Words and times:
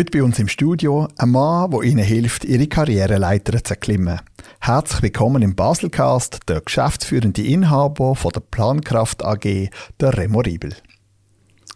Heute 0.00 0.18
bei 0.18 0.24
uns 0.24 0.38
im 0.38 0.48
Studio 0.48 1.08
ein 1.18 1.28
Mann, 1.28 1.70
der 1.70 1.82
Ihnen 1.82 2.02
hilft, 2.02 2.46
Ihre 2.46 2.66
Karriereleiter 2.66 3.62
zu 3.62 3.74
erklimmen. 3.74 4.18
Herzlich 4.58 5.02
willkommen 5.02 5.42
im 5.42 5.54
Baselcast, 5.54 6.38
der 6.48 6.62
geschäftsführende 6.62 7.42
Inhaber 7.42 8.16
von 8.16 8.32
der 8.32 8.40
Plankraft 8.40 9.22
AG, 9.22 9.68
der 10.00 10.16
Remo 10.16 10.40
Riebel. 10.40 10.74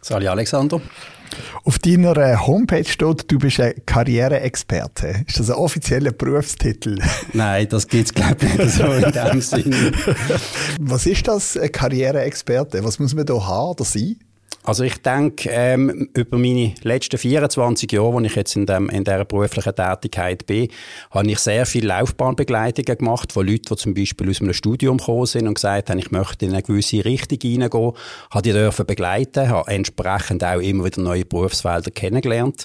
Sali 0.01 0.27
Alexander. 0.27 0.81
Auf 1.65 1.79
deiner 1.79 2.17
äh, 2.17 2.39
Homepage 2.39 2.87
steht, 2.87 3.31
du 3.31 3.39
bist 3.39 3.61
ein 3.61 3.75
Karriereexperte. 3.85 5.25
Ist 5.27 5.41
das 5.41 5.51
ein 5.51 5.57
offizieller 5.57 6.13
Berufstitel? 6.13 7.03
Nein, 7.35 7.69
das 7.69 7.87
gibt 7.87 8.07
es 8.07 8.15
glaube 8.15 8.47
ich 8.47 8.57
nicht 8.57 8.71
so 8.71 8.85
in 8.85 9.13
dem 9.13 9.41
Sinne. 9.43 9.93
Was 10.81 11.05
ist 11.05 11.29
das, 11.29 11.59
ein 11.59 11.71
Karriereexperte? 11.71 12.85
Was 12.85 12.99
muss 12.99 13.15
man 13.15 13.27
da 13.27 13.35
haben 13.35 13.73
oder 13.73 13.85
sein? 13.85 14.17
Also 14.67 14.83
ich 14.83 14.97
denke, 14.97 15.51
ähm, 15.53 16.09
über 16.15 16.39
meine 16.39 16.73
letzten 16.83 17.19
24 17.19 17.93
Jahre, 17.93 18.15
wo 18.15 18.21
ich 18.21 18.35
jetzt 18.35 18.57
in, 18.57 18.65
dem, 18.65 18.89
in 18.89 19.05
dieser 19.05 19.27
beruflichen 19.27 19.75
Tätigkeit 19.75 20.47
bin, 20.47 20.69
habe 21.11 21.31
ich 21.31 21.39
sehr 21.39 21.67
viele 21.67 21.89
Laufbahnbegleitungen 21.89 22.97
gemacht 22.97 23.31
von 23.31 23.47
Leuten, 23.47 23.67
die 23.69 23.77
zum 23.77 23.93
Beispiel 23.93 24.31
aus 24.31 24.41
einem 24.41 24.55
Studium 24.55 24.97
gekommen 24.97 25.27
sind 25.27 25.47
und 25.47 25.55
gesagt 25.57 25.91
haben, 25.91 25.99
ich 25.99 26.11
möchte 26.13 26.47
in 26.47 26.53
eine 26.53 26.63
gewisse 26.63 27.05
Richtung 27.05 27.39
hineingehen, 27.43 27.93
habe 28.31 28.43
die 28.43 28.53
dürfen 28.53 28.87
begleiten, 28.87 29.51
habe 29.51 29.71
entsprechend 29.71 30.43
auch 30.43 30.61
immer 30.61 30.87
wieder 30.87 31.03
neue 31.03 31.27
Berufsfelder 31.27 31.91
kennengelernt. 31.91 32.65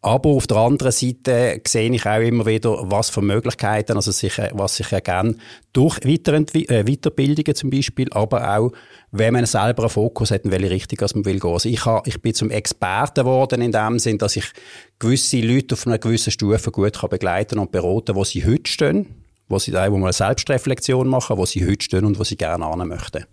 Aber 0.00 0.30
auf 0.30 0.46
der 0.46 0.58
anderen 0.58 0.92
Seite 0.92 1.60
sehe 1.66 1.90
ich 1.90 2.06
auch 2.06 2.20
immer 2.20 2.46
wieder, 2.46 2.88
was 2.88 3.10
für 3.10 3.20
Möglichkeiten, 3.20 3.96
also 3.96 4.12
sich, 4.12 4.38
was 4.52 4.76
sich 4.76 4.92
ergeben 4.92 5.40
durch 5.72 5.98
Weiterentwi 6.04 6.66
äh, 6.66 6.84
Weiterbildungen 6.84 7.56
zum 7.56 7.70
Beispiel, 7.70 8.06
aber 8.12 8.56
auch, 8.56 8.72
wenn 9.10 9.32
man 9.34 9.44
selber 9.44 9.82
einen 9.82 9.90
Fokus 9.90 10.30
hat, 10.30 10.44
in 10.44 10.52
welche 10.52 10.70
Richtung 10.70 11.08
man 11.14 11.24
will 11.24 11.40
gehen. 11.40 11.50
Also 11.50 11.68
ich, 11.68 11.84
habe, 11.84 12.08
ich 12.08 12.22
bin 12.22 12.32
zum 12.32 12.50
Experten 12.50 13.24
geworden 13.24 13.60
in 13.60 13.72
dem 13.72 13.98
Sinn, 13.98 14.18
dass 14.18 14.36
ich 14.36 14.44
gewisse 15.00 15.40
Leute 15.40 15.74
auf 15.74 15.84
einer 15.84 15.98
gewissen 15.98 16.30
Stufe 16.30 16.70
gut 16.70 17.00
kann 17.00 17.10
begleiten 17.10 17.58
und 17.58 17.72
beraten, 17.72 18.14
wo 18.14 18.22
sie 18.22 18.46
heute 18.46 18.70
stehen, 18.70 19.24
wo 19.48 19.58
sie 19.58 19.72
da 19.72 19.90
wo 19.90 19.96
mal 19.96 20.06
eine 20.06 20.12
Selbstreflexion 20.12 21.08
machen, 21.08 21.36
wo 21.36 21.44
sie 21.44 21.66
heute 21.66 21.84
stehen 21.84 22.04
und 22.04 22.20
wo 22.20 22.24
sie 22.24 22.36
gerne 22.36 22.66
an 22.66 22.86
möchten. 22.86 23.24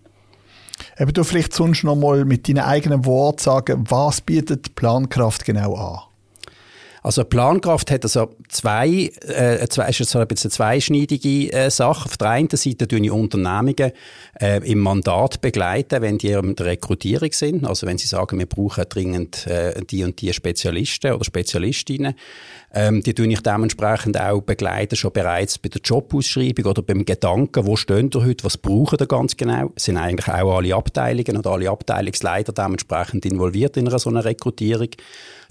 Eben 0.97 1.13
du 1.13 1.23
vielleicht 1.23 1.53
sonst 1.53 1.83
noch 1.83 1.95
mal 1.95 2.25
mit 2.25 2.49
deinen 2.49 2.63
eigenen 2.63 3.05
Worten 3.05 3.39
sagen, 3.39 3.83
was 3.87 4.21
bietet 4.21 4.73
Plankraft 4.73 5.45
genau 5.45 5.75
an? 5.75 6.14
Also 7.05 7.23
Plankraft 7.23 7.91
hat 7.91 8.03
also 8.03 8.33
zwei, 8.49 9.11
äh, 9.27 9.67
zwei 9.67 9.89
ist 9.89 10.09
so 10.09 10.17
ein 10.17 10.27
bisschen 10.27 10.49
zweischneidige 10.49 11.53
äh, 11.53 11.69
Sache. 11.69 12.05
Auf 12.05 12.17
der 12.17 12.31
einen 12.31 12.49
Seite 12.49 12.87
tun 12.87 13.03
ich 13.03 13.11
Unternehmungen 13.11 13.91
äh, 14.41 14.57
im 14.67 14.79
Mandat 14.79 15.39
begleiten, 15.39 16.01
wenn 16.01 16.17
die 16.17 16.31
in 16.31 16.55
der 16.55 16.65
Rekrutierung 16.65 17.31
sind. 17.31 17.63
Also 17.63 17.85
wenn 17.85 17.99
sie 17.99 18.07
sagen, 18.07 18.39
wir 18.39 18.47
brauchen 18.47 18.85
dringend 18.89 19.45
äh, 19.45 19.79
die 19.85 20.03
und 20.03 20.19
die 20.19 20.33
Spezialisten 20.33 21.13
oder 21.13 21.23
Spezialistinnen. 21.23 22.15
Ähm, 22.73 23.03
die 23.03 23.13
tun 23.13 23.29
ich 23.29 23.41
dementsprechend 23.41 24.19
auch 24.19 24.41
begleiten, 24.41 24.95
schon 24.95 25.13
bereits 25.13 25.59
bei 25.59 25.69
der 25.69 25.81
Jobausschreibung 25.83 26.65
oder 26.65 26.81
beim 26.81 27.05
Gedanken, 27.05 27.67
wo 27.67 27.75
stehen 27.75 28.11
wir 28.11 28.25
heute, 28.25 28.43
was 28.43 28.57
brauchen 28.57 28.99
wir 28.99 29.05
ganz 29.05 29.37
genau. 29.37 29.71
Sind 29.75 29.97
eigentlich 29.97 30.27
auch 30.27 30.57
alle 30.57 30.73
Abteilungen 30.73 31.37
und 31.37 31.45
alle 31.45 31.69
Abteilungsleiter 31.69 32.51
dementsprechend 32.51 33.27
involviert 33.27 33.77
in 33.77 33.87
einer 33.87 33.99
so 33.99 34.09
einer 34.09 34.25
Rekrutierung 34.25 34.89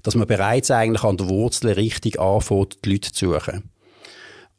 dass 0.05 0.15
man 0.15 0.27
bereits 0.27 0.69
eigentlich 0.69 1.03
an 1.03 1.17
der 1.17 1.27
Wurzel 1.27 1.71
richtig 1.71 2.19
anfängt, 2.19 2.85
die 2.85 2.91
Leute 2.91 3.11
zu 3.11 3.31
suchen. 3.31 3.71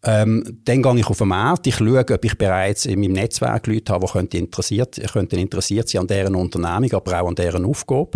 Ähm, 0.03 0.61
dann 0.65 0.83
gehe 0.83 0.99
ich 0.99 1.07
auf 1.07 1.19
den 1.19 1.29
Markt, 1.29 1.67
ich 1.67 1.77
schaue, 1.77 2.01
ob 2.01 2.25
ich 2.25 2.37
bereits 2.37 2.85
in 2.85 3.01
meinem 3.01 3.13
Netzwerk 3.13 3.67
Leute 3.67 3.93
habe, 3.93 4.07
die 4.07 4.13
könnten 4.13 4.37
interessiert, 4.37 5.01
könnten 5.13 5.39
interessiert 5.39 5.89
sein 5.89 6.03
an 6.03 6.07
deren 6.09 6.35
Unternehmung, 6.35 6.93
aber 6.93 7.21
auch 7.21 7.29
an 7.29 7.35
deren 7.37 7.65
Aufgabe. 7.65 8.11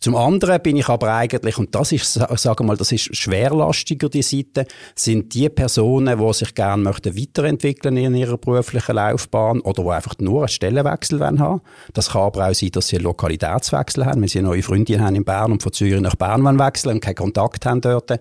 Zum 0.00 0.16
anderen 0.16 0.62
bin 0.62 0.76
ich 0.76 0.88
aber 0.88 1.12
eigentlich, 1.12 1.58
und 1.58 1.74
das 1.74 1.92
ist, 1.92 2.14
sagen 2.14 2.66
mal, 2.66 2.76
das 2.78 2.90
ist 2.90 3.14
schwerlastiger, 3.14 4.08
die 4.08 4.22
Seite, 4.22 4.64
sind 4.94 5.34
die 5.34 5.50
Personen, 5.50 6.18
die 6.18 6.32
sich 6.32 6.54
gerne 6.54 6.82
möchten 6.82 7.14
weiterentwickeln 7.14 7.98
in 7.98 8.14
ihrer 8.14 8.38
beruflichen 8.38 8.94
Laufbahn 8.94 9.60
oder 9.60 9.82
die 9.82 9.90
einfach 9.90 10.14
nur 10.18 10.40
einen 10.40 10.48
Stellenwechsel 10.48 11.20
haben 11.20 11.38
wollen. 11.38 11.60
Das 11.92 12.12
kann 12.12 12.22
aber 12.22 12.48
auch 12.48 12.54
sein, 12.54 12.70
dass 12.70 12.88
sie 12.88 12.96
einen 12.96 13.04
Lokalitätswechsel 13.04 14.06
haben, 14.06 14.22
wenn 14.22 14.28
sie 14.28 14.38
eine 14.38 14.48
neue 14.48 14.62
Freundin 14.62 15.02
haben 15.02 15.16
in 15.16 15.24
Bern 15.26 15.52
und 15.52 15.62
von 15.62 15.72
Zürich 15.74 16.00
nach 16.00 16.16
Bern 16.16 16.44
wollen 16.44 16.58
wechseln 16.58 16.94
und 16.94 17.00
keinen 17.00 17.16
Kontakt 17.16 17.66
haben 17.66 17.82
dort, 17.82 18.18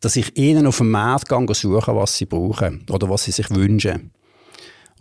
dass 0.00 0.16
ich 0.16 0.36
ihnen 0.36 0.66
auf 0.66 0.78
dem 0.78 0.90
Markt 0.90 1.28
suchen 1.54 1.94
was 1.94 2.16
sie 2.16 2.26
brauchen 2.26 2.84
oder 2.90 3.08
was 3.08 3.22
sie 3.24 3.30
sich 3.30 3.48
wünschen. 3.50 4.10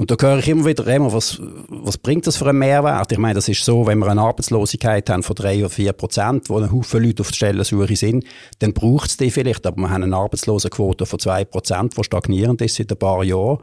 Und 0.02 0.10
da 0.10 0.16
höre 0.20 0.40
ich 0.40 0.48
immer 0.50 0.66
wieder, 0.66 0.88
Remo, 0.88 1.14
was, 1.14 1.40
was 1.70 2.00
bringt 2.00 2.26
das 2.26 2.36
für 2.36 2.50
einen 2.50 2.58
Mehrwert? 2.58 3.12
Ich 3.12 3.20
meine, 3.20 3.36
das 3.36 3.48
ist 3.48 3.64
so, 3.64 3.86
wenn 3.86 4.00
wir 4.00 4.08
eine 4.08 4.22
Arbeitslosigkeit 4.22 5.08
haben 5.12 5.22
von 5.22 5.36
drei 5.36 5.60
oder 5.60 5.70
vier 5.70 5.94
Prozent, 5.94 6.50
wo 6.50 6.58
ein 6.58 6.72
Haufen 6.72 7.04
Leute 7.04 7.22
auf 7.22 7.28
der 7.28 7.36
Stellensuche 7.36 7.96
sind, 7.96 8.26
dann 8.58 8.74
braucht 8.74 9.12
es 9.12 9.18
die 9.18 9.30
vielleicht, 9.30 9.64
aber 9.68 9.80
wir 9.80 9.92
haben 9.92 10.02
eine 10.02 10.16
Arbeitslosenquote 10.16 11.06
von 11.06 11.20
zwei 11.20 11.46
Prozent, 11.46 11.96
die 11.96 12.04
stagnierend 12.04 12.64
ist 12.64 12.78
seit 12.78 12.92
ein 12.92 12.98
paar 12.98 13.24
Jahren. 13.24 13.60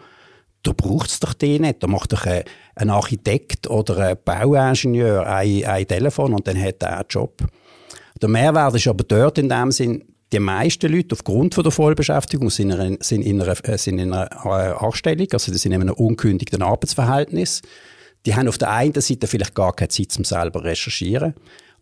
Da 0.62 0.72
braucht 0.76 1.10
es 1.10 1.18
doch 1.18 1.34
die 1.34 1.58
nicht. 1.58 1.82
Da 1.82 1.88
macht 1.88 2.12
doch 2.12 2.24
ein 2.24 2.88
Architekt 2.88 3.68
oder 3.68 3.98
ein 3.98 4.16
Bauingenieur 4.24 5.26
ein, 5.26 5.64
ein 5.64 5.88
Telefon 5.88 6.34
und 6.34 6.46
dann 6.46 6.62
hat 6.62 6.84
er 6.84 6.98
einen 6.98 7.06
Job. 7.10 7.42
Der 8.22 8.28
Mehrwert 8.28 8.76
ist 8.76 8.86
aber 8.86 9.02
dort 9.02 9.38
in 9.38 9.48
dem 9.48 9.72
Sinn, 9.72 10.04
die 10.32 10.40
meisten 10.40 10.92
Leute 10.92 11.14
aufgrund 11.14 11.54
von 11.54 11.64
der 11.64 11.72
Vollbeschäftigung 11.72 12.50
sind 12.50 12.70
in 12.70 12.80
einer, 12.80 12.96
sind 13.00 13.22
in 13.22 13.40
einer, 13.40 13.68
äh, 13.68 13.78
sind 13.78 13.98
in 13.98 14.12
einer 14.12 14.28
äh, 14.44 14.84
Anstellung, 14.84 15.26
also 15.32 15.52
sind 15.52 15.72
in 15.72 15.80
einem 15.80 15.94
unkündigten 15.94 16.62
Arbeitsverhältnis. 16.62 17.62
Die 18.26 18.34
haben 18.34 18.48
auf 18.48 18.58
der 18.58 18.70
einen 18.70 19.00
Seite 19.00 19.26
vielleicht 19.26 19.54
gar 19.54 19.72
keine 19.72 19.88
Zeit 19.88 20.12
zum 20.12 20.24
selber 20.24 20.64
recherchieren. 20.64 21.34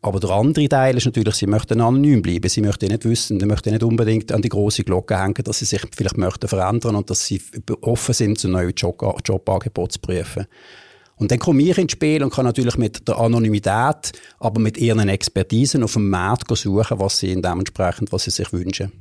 Aber 0.03 0.21
der 0.21 0.31
andere 0.31 0.69
Teil 0.69 0.97
ist 0.97 1.07
natürlich, 1.07 1.35
sie 1.35 1.47
möchten 1.47 1.81
anonym 1.81 2.23
bleiben. 2.23 2.49
Sie 2.49 2.61
möchten 2.61 2.89
nicht 2.89 3.05
wissen, 3.05 3.41
sie 3.41 3.47
möchten 3.47 3.71
nicht 3.71 3.83
unbedingt 3.83 4.31
an 4.31 4.43
die 4.43 4.49
große 4.49 4.85
Glocke 4.85 5.21
hängen, 5.21 5.43
dass 5.43 5.59
sie 5.59 5.65
sich 5.65 5.83
vielleicht 5.97 6.19
möchten 6.19 6.47
verändern 6.47 6.95
und 6.95 7.11
dass 7.11 7.27
sie 7.27 7.43
offen 7.81 8.15
sind, 8.15 8.39
zu 8.39 8.49
neuen 8.49 8.75
Job 8.75 9.03
Jobangeboten 9.25 9.91
zu 9.91 10.01
prüfen. 10.01 10.47
Und 11.17 11.31
dann 11.31 11.39
komme 11.39 11.63
ich 11.63 11.79
ins 11.79 11.93
Spiel 11.93 12.23
und 12.23 12.33
kann 12.33 12.45
natürlich 12.45 12.77
mit 12.77 13.09
der 13.09 13.19
Anonymität, 13.19 14.13
aber 14.39 14.61
mit 14.61 14.77
ihren 14.77 15.09
Expertisen 15.09 15.83
auf 15.83 15.95
dem 15.95 16.11
Markt 16.11 16.55
suchen, 16.57 16.99
was 16.99 17.19
sie 17.19 17.41
dementsprechend, 17.41 18.13
was 18.13 18.25
sie 18.25 18.31
sich 18.31 18.53
wünschen. 18.53 18.93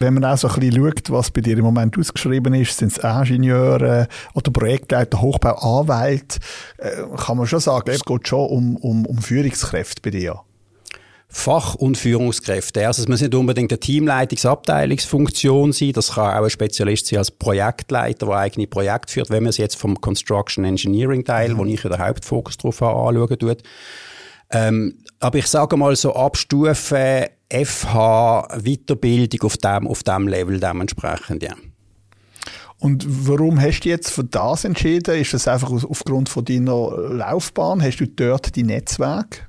Wenn 0.00 0.14
man 0.14 0.24
auch 0.24 0.36
so 0.36 0.48
ein 0.48 0.60
bisschen 0.60 0.82
schaut, 0.82 1.10
was 1.10 1.30
bei 1.30 1.40
dir 1.40 1.56
im 1.56 1.64
Moment 1.64 1.96
ausgeschrieben 1.98 2.54
ist, 2.54 2.76
sind 2.76 2.96
es 2.96 2.98
Ingenieure 2.98 4.08
oder 4.34 4.50
Projektleiter, 4.50 5.20
Hochbau, 5.20 5.54
Anwälte, 5.54 6.40
äh, 6.78 7.02
kann 7.16 7.36
man 7.36 7.46
schon 7.46 7.60
sagen, 7.60 7.90
es 7.90 8.04
geht 8.04 8.28
schon 8.28 8.48
um, 8.48 8.76
um, 8.76 9.06
um 9.06 9.18
Führungskräfte 9.18 10.02
bei 10.02 10.10
dir. 10.10 10.40
Fach- 11.28 11.74
und 11.74 11.98
Führungskräfte. 11.98 12.86
Also 12.86 13.02
es 13.02 13.08
muss 13.08 13.20
nicht 13.20 13.34
unbedingt 13.34 13.72
eine 13.72 13.80
Teamleitungsabteilungsfunktion 13.80 15.72
sein, 15.72 15.92
das 15.92 16.12
kann 16.12 16.36
auch 16.36 16.44
ein 16.44 16.50
Spezialist 16.50 17.06
sein 17.06 17.18
als 17.18 17.30
Projektleiter, 17.30 18.26
der 18.26 18.36
eigene 18.36 18.66
Projekte 18.66 19.12
führt, 19.12 19.30
wenn 19.30 19.42
man 19.42 19.50
es 19.50 19.56
jetzt 19.56 19.74
vom 19.74 20.00
Construction 20.00 20.64
Engineering 20.64 21.24
Teil, 21.24 21.54
mhm. 21.54 21.58
wo 21.58 21.64
ich 21.64 21.82
ja 21.82 21.90
den 21.90 21.98
Hauptfokus 21.98 22.56
drauf 22.56 22.80
habe, 22.80 23.08
anschauen 23.08 23.38
tut. 23.38 23.62
Ähm, 24.50 24.98
aber 25.18 25.38
ich 25.38 25.46
sage 25.46 25.76
mal 25.76 25.96
so 25.96 26.14
ab 26.14 26.36
Stufe 26.36 27.30
FH 27.50 28.48
Weiterbildung 28.62 29.42
auf 29.42 29.56
dem, 29.56 29.88
auf 29.88 30.02
dem 30.02 30.28
Level 30.28 30.60
dementsprechend, 30.60 31.42
ja. 31.42 31.54
Und 32.78 33.06
warum 33.08 33.60
hast 33.60 33.80
du 33.80 33.88
jetzt 33.88 34.10
für 34.10 34.24
das 34.24 34.64
entschieden? 34.64 35.14
Ist 35.18 35.32
das 35.32 35.48
einfach 35.48 35.70
aufgrund 35.70 36.28
von 36.28 36.44
deiner 36.44 36.90
Laufbahn? 37.08 37.82
Hast 37.82 37.98
du 37.98 38.06
dort 38.06 38.56
die 38.56 38.62
Netzwerke? 38.62 39.46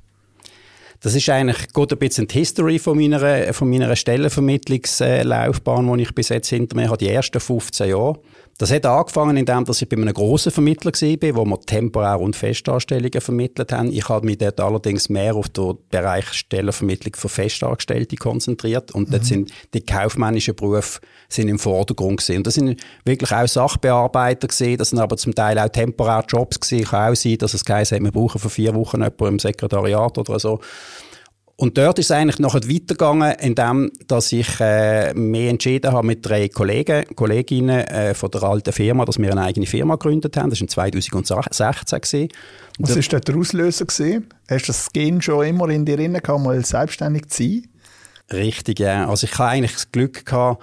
Das 1.06 1.14
ist 1.14 1.28
eigentlich 1.28 1.72
gut 1.72 1.92
ein 1.92 1.98
bisschen 1.98 2.26
die 2.26 2.40
History 2.40 2.80
von 2.80 2.98
meiner, 2.98 3.54
von 3.54 3.70
meiner 3.70 3.94
Stellenvermittlungslaufbahn, 3.94 5.96
die 5.96 6.02
ich 6.02 6.12
bis 6.12 6.30
jetzt 6.30 6.48
hinter 6.48 6.74
mir 6.74 6.88
habe, 6.88 6.98
die 6.98 7.08
ersten 7.08 7.38
15 7.38 7.90
Jahre. 7.90 8.18
Das 8.58 8.72
hat 8.72 8.86
angefangen, 8.86 9.36
indem 9.36 9.64
dass 9.66 9.82
ich 9.82 9.88
bei 9.88 9.96
einem 9.96 10.14
grossen 10.14 10.50
Vermittler 10.50 10.92
war, 10.92 11.36
wo 11.36 11.44
wir 11.44 11.60
temporär 11.60 12.18
und 12.20 12.36
Festanstellungen 12.36 13.20
vermittelt 13.20 13.70
haben. 13.72 13.92
Ich 13.92 14.08
habe 14.08 14.24
mich 14.24 14.38
dort 14.38 14.60
allerdings 14.60 15.10
mehr 15.10 15.34
auf 15.34 15.50
den 15.50 15.76
Bereich 15.90 16.32
Stellenvermittlung 16.32 17.14
für 17.16 17.28
Festangestellte 17.28 18.16
konzentriert 18.16 18.92
und 18.92 19.08
mhm. 19.08 19.12
dort 19.12 19.24
sind 19.26 19.52
die 19.74 19.84
kaufmännischen 19.84 20.54
Berufe 20.54 21.00
sind 21.28 21.48
im 21.48 21.58
Vordergrund 21.58 22.20
gewesen. 22.20 22.38
Und 22.38 22.46
das 22.46 22.54
sind 22.54 22.80
wirklich 23.04 23.32
auch 23.32 23.46
Sachbearbeiter 23.46 24.48
gewesen, 24.48 24.78
das 24.78 24.90
sind 24.90 25.00
aber 25.00 25.16
zum 25.16 25.34
Teil 25.34 25.58
auch 25.58 25.68
temporäre 25.68 26.24
Jobs 26.26 26.58
gewesen. 26.58 26.86
Kann 26.86 27.12
auch 27.12 27.16
sein, 27.16 27.38
dass 27.38 27.52
es 27.52 27.64
geheißen 27.64 27.96
hat, 27.96 28.04
wir 28.04 28.12
brauchen 28.12 28.40
für 28.40 28.50
vier 28.50 28.74
Wochen 28.74 29.02
jemanden 29.02 29.26
im 29.26 29.38
Sekretariat 29.38 30.16
oder 30.16 30.38
so. 30.38 30.60
Und 31.58 31.78
dort 31.78 31.98
ist 31.98 32.06
es 32.06 32.10
eigentlich 32.10 32.38
nachher 32.38 32.68
weitergegangen, 32.68 33.34
indem 33.40 33.90
dass 34.08 34.30
ich 34.30 34.60
äh, 34.60 35.14
mich 35.14 35.48
entschieden 35.48 35.90
habe 35.90 36.06
mit 36.06 36.24
drei 36.26 36.50
Kollegen, 36.50 37.04
Kolleginnen 37.16 37.80
äh, 37.86 38.12
von 38.12 38.30
der 38.30 38.42
alten 38.42 38.72
Firma, 38.74 39.06
dass 39.06 39.18
wir 39.18 39.32
eine 39.32 39.40
eigene 39.40 39.64
Firma 39.64 39.94
gegründet 39.94 40.36
haben. 40.36 40.50
Das 40.50 40.60
war 40.76 40.86
in 40.86 41.02
2016. 41.02 42.00
Gewesen. 42.00 42.28
Was 42.78 42.94
war 42.94 43.02
dort 43.10 43.28
der 43.28 43.36
Auslöser? 43.36 43.86
Gewesen? 43.86 44.26
Hast 44.50 44.64
du 44.64 44.66
das 44.66 44.92
Gen 44.92 45.22
schon 45.22 45.46
immer 45.46 45.70
in 45.70 45.86
dir 45.86 45.96
drin 45.96 46.12
gehabt, 46.12 46.44
mal 46.44 46.62
selbstständig 46.62 47.28
zu 47.28 47.42
sein? 47.42 47.68
Richtig, 48.30 48.80
ja. 48.80 49.08
Also 49.08 49.24
ich 49.26 49.32
hatte 49.38 49.50
eigentlich 49.50 49.72
das 49.72 49.90
Glück 49.92 50.26
gehabt, 50.26 50.62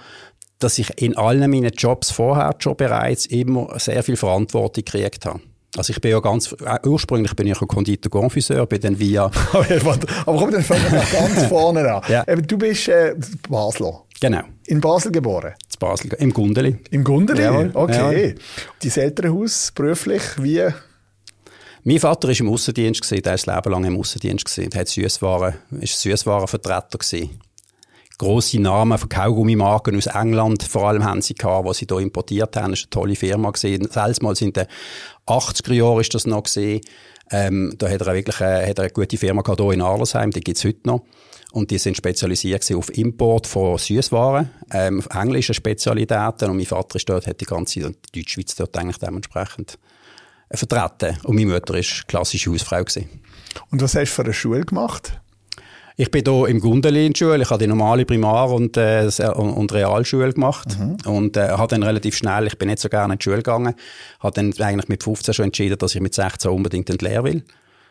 dass 0.60 0.78
ich 0.78 1.02
in 1.02 1.16
allen 1.16 1.50
meinen 1.50 1.72
Jobs 1.72 2.12
vorher 2.12 2.54
schon 2.60 2.76
bereits 2.76 3.26
immer 3.26 3.78
sehr 3.80 4.04
viel 4.04 4.16
Verantwortung 4.16 4.84
gekriegt 4.84 5.26
habe. 5.26 5.40
Also 5.76 5.90
ich 5.90 6.00
bin 6.00 6.12
ja 6.12 6.20
ganz, 6.20 6.52
äh, 6.64 6.86
ursprünglich 6.88 7.34
bin 7.34 7.48
ich 7.48 7.60
ein 7.60 7.66
Konditor 7.66 8.10
Confiseur, 8.10 8.64
bin 8.66 8.80
dann 8.80 8.98
via... 8.98 9.24
aber 9.52 9.98
komm, 10.38 10.50
dann 10.52 10.62
fangen 10.62 10.84
wir 10.90 11.02
ganz 11.18 11.46
vorne 11.48 11.94
an. 11.94 12.02
Ja. 12.08 12.24
Du 12.36 12.56
bist 12.56 12.86
äh, 12.88 13.14
Basler. 13.48 14.04
Genau. 14.20 14.42
In 14.66 14.80
Basel 14.80 15.10
geboren? 15.10 15.54
In 15.72 15.78
Basel, 15.80 16.12
im 16.18 16.32
Gundeli. 16.32 16.78
Im 16.90 17.02
Gundeli? 17.02 17.42
Jawohl, 17.42 17.70
Okay. 17.74 17.96
jawohl. 17.96 18.34
Dein 18.82 18.92
Elternhaus, 19.04 19.72
beruflich, 19.74 20.22
wie? 20.38 20.62
Mein 21.82 21.98
Vater 21.98 22.28
war 22.28 22.40
im 22.40 22.48
Aussendienst, 22.48 23.02
gewesen, 23.02 23.22
der 23.22 23.34
ist 23.34 23.46
das 23.46 23.54
Leben 23.56 23.70
lang 23.72 23.84
im 23.84 23.98
Aussendienst. 23.98 24.44
gewesen. 24.44 24.70
Hat 24.74 24.88
Süßwaren, 24.88 25.54
ist 25.80 26.00
Süßwarenvertreter 26.00 26.98
gewesen. 26.98 27.40
Grosse 28.18 28.60
Namen 28.60 28.98
von 28.98 29.08
Kaugummimarken 29.08 29.96
aus 29.96 30.06
England, 30.06 30.62
vor 30.62 30.88
allem 30.88 31.04
haben 31.04 31.22
sie 31.22 31.34
gehabt, 31.34 31.68
die 31.68 31.74
sie 31.74 31.86
hier 31.88 31.98
importiert 31.98 32.56
haben. 32.56 32.70
Das 32.70 32.80
war 32.80 32.84
eine 32.84 32.90
tolle 32.90 33.16
Firma 33.16 33.50
gewesen. 33.50 33.88
Selbst 33.90 34.22
mal 34.22 34.34
in 34.38 34.52
den 34.52 34.66
80er 35.26 35.72
Jahren 35.72 36.00
ist 36.00 36.14
das 36.14 36.26
noch 36.26 36.44
gewesen. 36.44 36.80
Ähm, 37.30 37.74
da 37.78 37.88
hat 37.88 38.02
er 38.02 38.14
wirklich 38.14 38.40
eine, 38.40 38.66
hat 38.66 38.78
er 38.78 38.84
eine 38.84 38.92
gute 38.92 39.16
Firma 39.16 39.42
gehabt 39.42 39.60
hier 39.60 39.72
in 39.72 39.80
Arlesheim, 39.80 40.30
die 40.30 40.40
gibt's 40.40 40.64
heute 40.64 40.80
noch. 40.84 41.04
Und 41.52 41.70
die 41.70 41.78
sind 41.78 41.96
spezialisiert 41.96 42.70
auf 42.74 42.96
Import 42.96 43.46
von 43.46 43.78
Süßwaren, 43.78 44.50
ähm, 44.72 45.02
englische 45.10 45.54
Spezialitäten. 45.54 46.50
Und 46.50 46.56
mein 46.56 46.66
Vater 46.66 46.96
ist 46.96 47.08
dort, 47.08 47.26
hat 47.26 47.40
die 47.40 47.44
ganze 47.44 47.92
Deutschschweiz 48.14 48.54
dort 48.56 48.76
eigentlich 48.76 48.98
dementsprechend 48.98 49.78
äh, 50.48 50.56
vertreten. 50.56 51.16
Und 51.22 51.36
meine 51.36 51.52
Mutter 51.52 51.74
ist 51.74 52.08
klassische 52.08 52.50
Hausfrau 52.50 52.82
gewesen. 52.82 53.08
Und 53.70 53.80
was 53.82 53.94
hast 53.94 54.10
du 54.10 54.14
für 54.14 54.22
eine 54.22 54.34
Schule 54.34 54.62
gemacht? 54.62 55.20
Ich 55.96 56.10
bin 56.10 56.24
hier 56.26 56.48
im 56.48 56.58
Gundeli 56.58 57.06
in 57.06 57.12
der 57.12 57.18
Schule. 57.18 57.42
Ich 57.42 57.50
habe 57.50 57.62
die 57.62 57.68
normale 57.68 58.04
Primar- 58.04 58.50
und, 58.50 58.76
äh, 58.76 59.08
und 59.36 59.72
Realschule 59.72 60.32
gemacht. 60.32 60.76
Und 61.06 61.36
äh, 61.36 61.50
habe 61.50 61.68
dann 61.68 61.84
relativ 61.84 62.16
schnell, 62.16 62.48
ich 62.48 62.58
bin 62.58 62.68
nicht 62.68 62.80
so 62.80 62.88
gerne 62.88 63.14
in 63.14 63.18
die 63.18 63.22
Schule 63.22 63.36
gegangen, 63.36 63.74
habe 64.18 64.34
dann 64.34 64.52
eigentlich 64.58 64.88
mit 64.88 65.04
15 65.04 65.34
schon 65.34 65.44
entschieden, 65.46 65.78
dass 65.78 65.94
ich 65.94 66.00
mit 66.00 66.12
16 66.12 66.50
unbedingt 66.50 66.90
in 66.90 66.98
die 66.98 67.04
Lehre 67.04 67.22
will. 67.22 67.44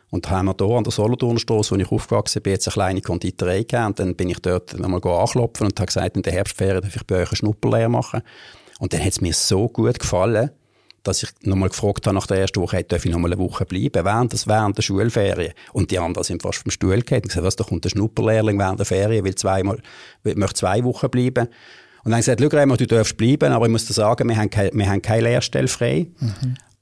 Und 0.10 0.30
haben 0.30 0.48
wir 0.48 0.56
hier 0.60 0.78
an 0.78 0.84
der 0.84 0.92
Solothurner 0.92 1.40
Strasse, 1.40 1.72
wo 1.72 1.80
ich 1.80 1.90
aufgewachsen 1.90 2.42
bin, 2.42 2.52
jetzt 2.52 2.68
eine 2.68 2.74
kleine 2.74 3.02
Konditorei 3.02 3.60
gegeben. 3.60 3.86
Und 3.86 4.00
dann 4.00 4.16
bin 4.16 4.30
ich 4.30 4.40
dort 4.40 4.78
nochmal 4.78 5.00
anklopfen 5.02 5.68
und 5.68 5.80
habe 5.80 5.88
gesagt, 5.88 6.18
in 6.18 6.24
der 6.24 6.34
Herbstferien 6.34 6.82
darf 6.82 6.96
ich 6.96 7.08
bei 7.08 7.22
euch 7.22 7.30
eine 7.30 7.38
Schnupperlehre 7.38 7.90
machen. 7.90 8.22
Und 8.80 8.92
dann 8.92 9.00
hat 9.00 9.14
es 9.14 9.22
mir 9.22 9.34
so 9.34 9.70
gut 9.70 9.98
gefallen, 9.98 10.52
dass 11.04 11.24
ich 11.24 11.30
nochmal 11.42 11.70
gefragt 11.70 12.08
habe 12.08 12.16
nach 12.16 12.28
der 12.28 12.38
ersten 12.38 12.62
Woche, 12.62 12.78
hey, 12.78 12.86
darf 12.88 13.06
ich 13.06 13.12
nochmal 13.12 13.34
eine 13.34 13.42
Woche 13.42 13.66
bleiben, 13.66 14.06
während, 14.06 14.34
das, 14.34 14.48
während 14.48 14.78
der 14.78 14.82
Schulferien. 14.82 15.54
Und 15.74 15.92
die 15.92 16.00
anderen 16.00 16.24
sind 16.24 16.42
fast 16.42 16.60
vom 16.60 16.72
Stuhl 16.72 17.00
gefallen 17.00 17.24
und 17.24 17.28
gesagt, 17.28 17.46
was, 17.46 17.56
da 17.56 17.64
kommt 17.64 17.84
der 17.84 17.90
Schnupperlehrling 17.90 18.58
während 18.58 18.80
der 18.80 18.86
Ferien, 18.86 19.26
will 19.26 19.36
zweimal, 19.36 19.80
will, 20.24 20.36
möchte 20.36 20.60
zwei 20.60 20.84
Wochen 20.84 21.10
bleiben. 21.10 21.48
Und 22.04 22.12
dann 22.12 22.14
habe 22.14 22.20
ich 22.22 22.38
gesagt, 22.38 22.54
Remo, 22.54 22.76
du 22.76 22.88
darfst 22.88 23.18
bleiben, 23.18 23.52
aber 23.52 23.66
ich 23.66 23.72
muss 23.72 23.86
dir 23.86 23.94
sagen, 23.94 24.28
wir 24.28 24.38
haben, 24.38 24.50
keine, 24.50 24.72
wir 24.74 24.90
haben 24.90 25.02
keine 25.02 25.24
Lehrstelle 25.24 25.68
frei. 25.68 26.08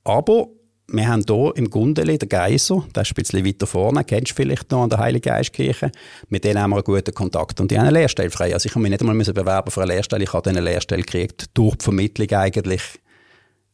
Aber 0.03 0.47
wir 0.93 1.07
haben 1.07 1.23
hier 1.27 1.53
im 1.55 1.69
Gundeli 1.69 2.17
den 2.17 2.27
Geiser, 2.27 2.83
der 2.93 3.03
ist 3.03 3.11
ein 3.11 3.15
bisschen 3.15 3.45
weiter 3.45 3.65
vorne, 3.65 4.03
kennst 4.03 4.31
du 4.31 4.35
vielleicht 4.35 4.69
noch 4.71 4.83
an 4.83 4.89
der 4.89 4.99
Heiligen 4.99 5.21
Geistkirche. 5.21 5.91
Mit 6.27 6.43
denen 6.43 6.59
haben 6.59 6.71
wir 6.71 6.77
einen 6.77 6.83
guten 6.83 7.13
Kontakt 7.13 7.61
und 7.61 7.71
die 7.71 7.77
haben 7.77 7.87
eine 7.87 7.97
Lehrstelle 7.97 8.29
frei. 8.29 8.53
Also 8.53 8.67
ich 8.67 8.75
habe 8.75 8.81
mich 8.81 8.91
nicht 8.91 9.01
einmal 9.01 9.15
bewerben 9.15 9.71
für 9.71 9.83
eine 9.83 9.93
Lehrstelle, 9.93 10.23
ich 10.23 10.33
habe 10.33 10.49
eine 10.49 10.59
Lehrstelle 10.59 11.03
gekriegt, 11.03 11.45
durch 11.53 11.75
die 11.77 11.83
Vermittlung 11.83 12.29
eigentlich 12.31 12.81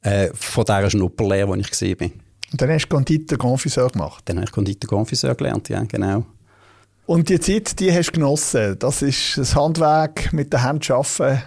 äh, 0.02 0.30
von 0.34 0.66
dieser 0.66 0.90
Schnupperlehre, 0.90 1.48
wo 1.48 1.56
ich 1.56 1.82
war. 1.82 2.10
Und 2.52 2.62
dann 2.62 2.70
hast 2.70 2.86
du 2.86 2.96
Konditor 2.96 3.38
Confiseur 3.38 3.90
gemacht. 3.90 4.24
Dann 4.26 4.38
habe 4.38 4.46
ich 4.46 4.52
Konditor 4.52 4.90
Confiseur 4.90 5.36
gelernt, 5.36 5.70
ja, 5.70 5.84
genau. 5.84 6.26
Und 7.06 7.30
die 7.30 7.40
Zeit, 7.40 7.80
die 7.80 7.92
hast 7.92 8.08
du 8.08 8.12
genossen. 8.14 8.78
Das 8.80 9.02
ist 9.02 9.38
das 9.38 9.56
Handwerk 9.56 10.34
mit 10.34 10.52
der 10.52 10.64
Hand 10.64 10.90
arbeiten. 10.92 11.42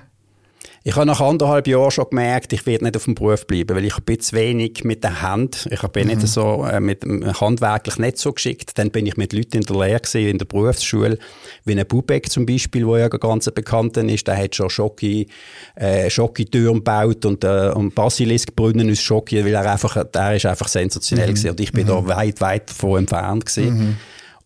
Ich 0.83 0.97
habe 0.97 1.07
nach 1.07 1.21
anderthalb 1.21 1.67
Jahren 1.67 1.91
schon 1.91 2.07
gemerkt, 2.09 2.53
ich 2.55 2.65
werde 2.65 2.85
nicht 2.85 2.97
auf 2.97 3.05
dem 3.05 3.15
Beruf 3.15 3.47
bleiben, 3.47 3.77
weil 3.77 3.85
ich 3.85 3.97
bin 4.01 4.19
zu 4.19 4.35
wenig 4.35 4.83
mit 4.83 5.05
der 5.05 5.21
Hand. 5.21 5.69
Ich 5.71 5.83
bin 5.89 6.09
nicht 6.09 6.27
so, 6.27 6.65
äh, 6.65 6.81
mit 6.81 7.05
handwerklich 7.05 7.99
nicht 7.99 8.19
so 8.19 8.33
geschickt. 8.33 8.79
Dann 8.79 8.91
bin 8.91 9.05
ich 9.05 9.17
mit 9.17 9.33
Leuten 9.33 9.59
in 9.59 9.63
der 9.63 9.77
Lehre 9.77 10.01
gewesen, 10.01 10.29
in 10.29 10.39
der 10.39 10.47
Berufsschule, 10.47 11.19
wie 11.65 11.79
ein 11.79 11.87
Bubeck 11.87 12.31
zum 12.31 12.47
Beispiel, 12.47 12.87
wo 12.87 12.97
ja 12.97 13.09
ein 13.11 13.21
ganz 13.21 13.51
bekannter 13.51 14.05
ist. 14.05 14.27
Der 14.27 14.39
hat 14.39 14.55
schon 14.55 14.71
Schocki, 14.71 15.29
äh, 15.75 16.09
Schocki-Türen 16.09 16.77
gebaut 16.77 17.27
und, 17.27 17.45
äh, 17.45 17.73
und 17.75 17.95
Basiliskbrunnen 17.95 18.91
aus 18.91 19.01
Schocki, 19.01 19.45
weil 19.45 19.55
er 19.55 19.71
einfach, 19.71 20.03
der 20.05 20.37
ist 20.37 20.47
einfach 20.47 20.69
sensationell 20.69 21.29
gewesen. 21.29 21.51
Und 21.51 21.61
ich 21.61 21.73
bin 21.73 21.87
da 21.87 22.07
weit, 22.07 22.41
weit 22.41 22.71
davon 22.71 23.01
entfernt 23.01 23.45
gewesen. 23.45 23.99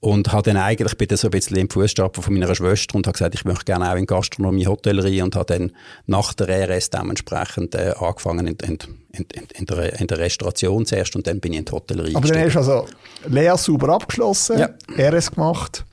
Und 0.05 0.33
habe 0.33 0.43
dann 0.43 0.59
eigentlich 0.59 0.99
bin 0.99 1.09
dann 1.09 1.17
so 1.17 1.29
ein 1.29 1.31
bisschen 1.31 1.56
im 1.56 1.71
Fußstapfen 1.71 2.23
von 2.23 2.35
meiner 2.35 2.55
Schwester 2.55 2.95
und 2.95 3.06
habe 3.06 3.15
gesagt, 3.15 3.35
ich 3.35 3.47
möchte 3.47 3.65
gerne 3.65 3.91
auch 3.91 3.97
in 3.97 4.05
Gastronomie, 4.05 4.67
Hotellerie 4.67 5.23
und 5.23 5.35
habe 5.35 5.47
dann 5.47 5.73
nach 6.05 6.35
der 6.35 6.69
RS 6.69 6.91
dementsprechend 6.91 7.75
äh, 7.75 7.95
angefangen 7.99 8.49
in, 8.49 8.56
in, 8.69 8.79
in, 9.16 9.26
in, 9.55 9.66
der, 9.66 10.00
in 10.00 10.06
der 10.06 10.19
Restauration 10.19 10.84
zuerst 10.87 11.16
und 11.16 11.26
dann 11.26 11.40
bin 11.40 11.52
ich 11.52 11.61
in 11.61 11.64
die 11.64 11.72
Hotellerie 11.72 12.14
Aber 12.16 12.28
dann 12.28 12.40
hast 12.40 12.55
du 12.55 12.58
also 12.58 12.87
Lehre 13.26 13.58
sauber 13.58 13.90
abgeschlossen, 13.90 14.58
Ja. 14.58 14.69
RS 14.99 15.31
gemacht 15.32 15.84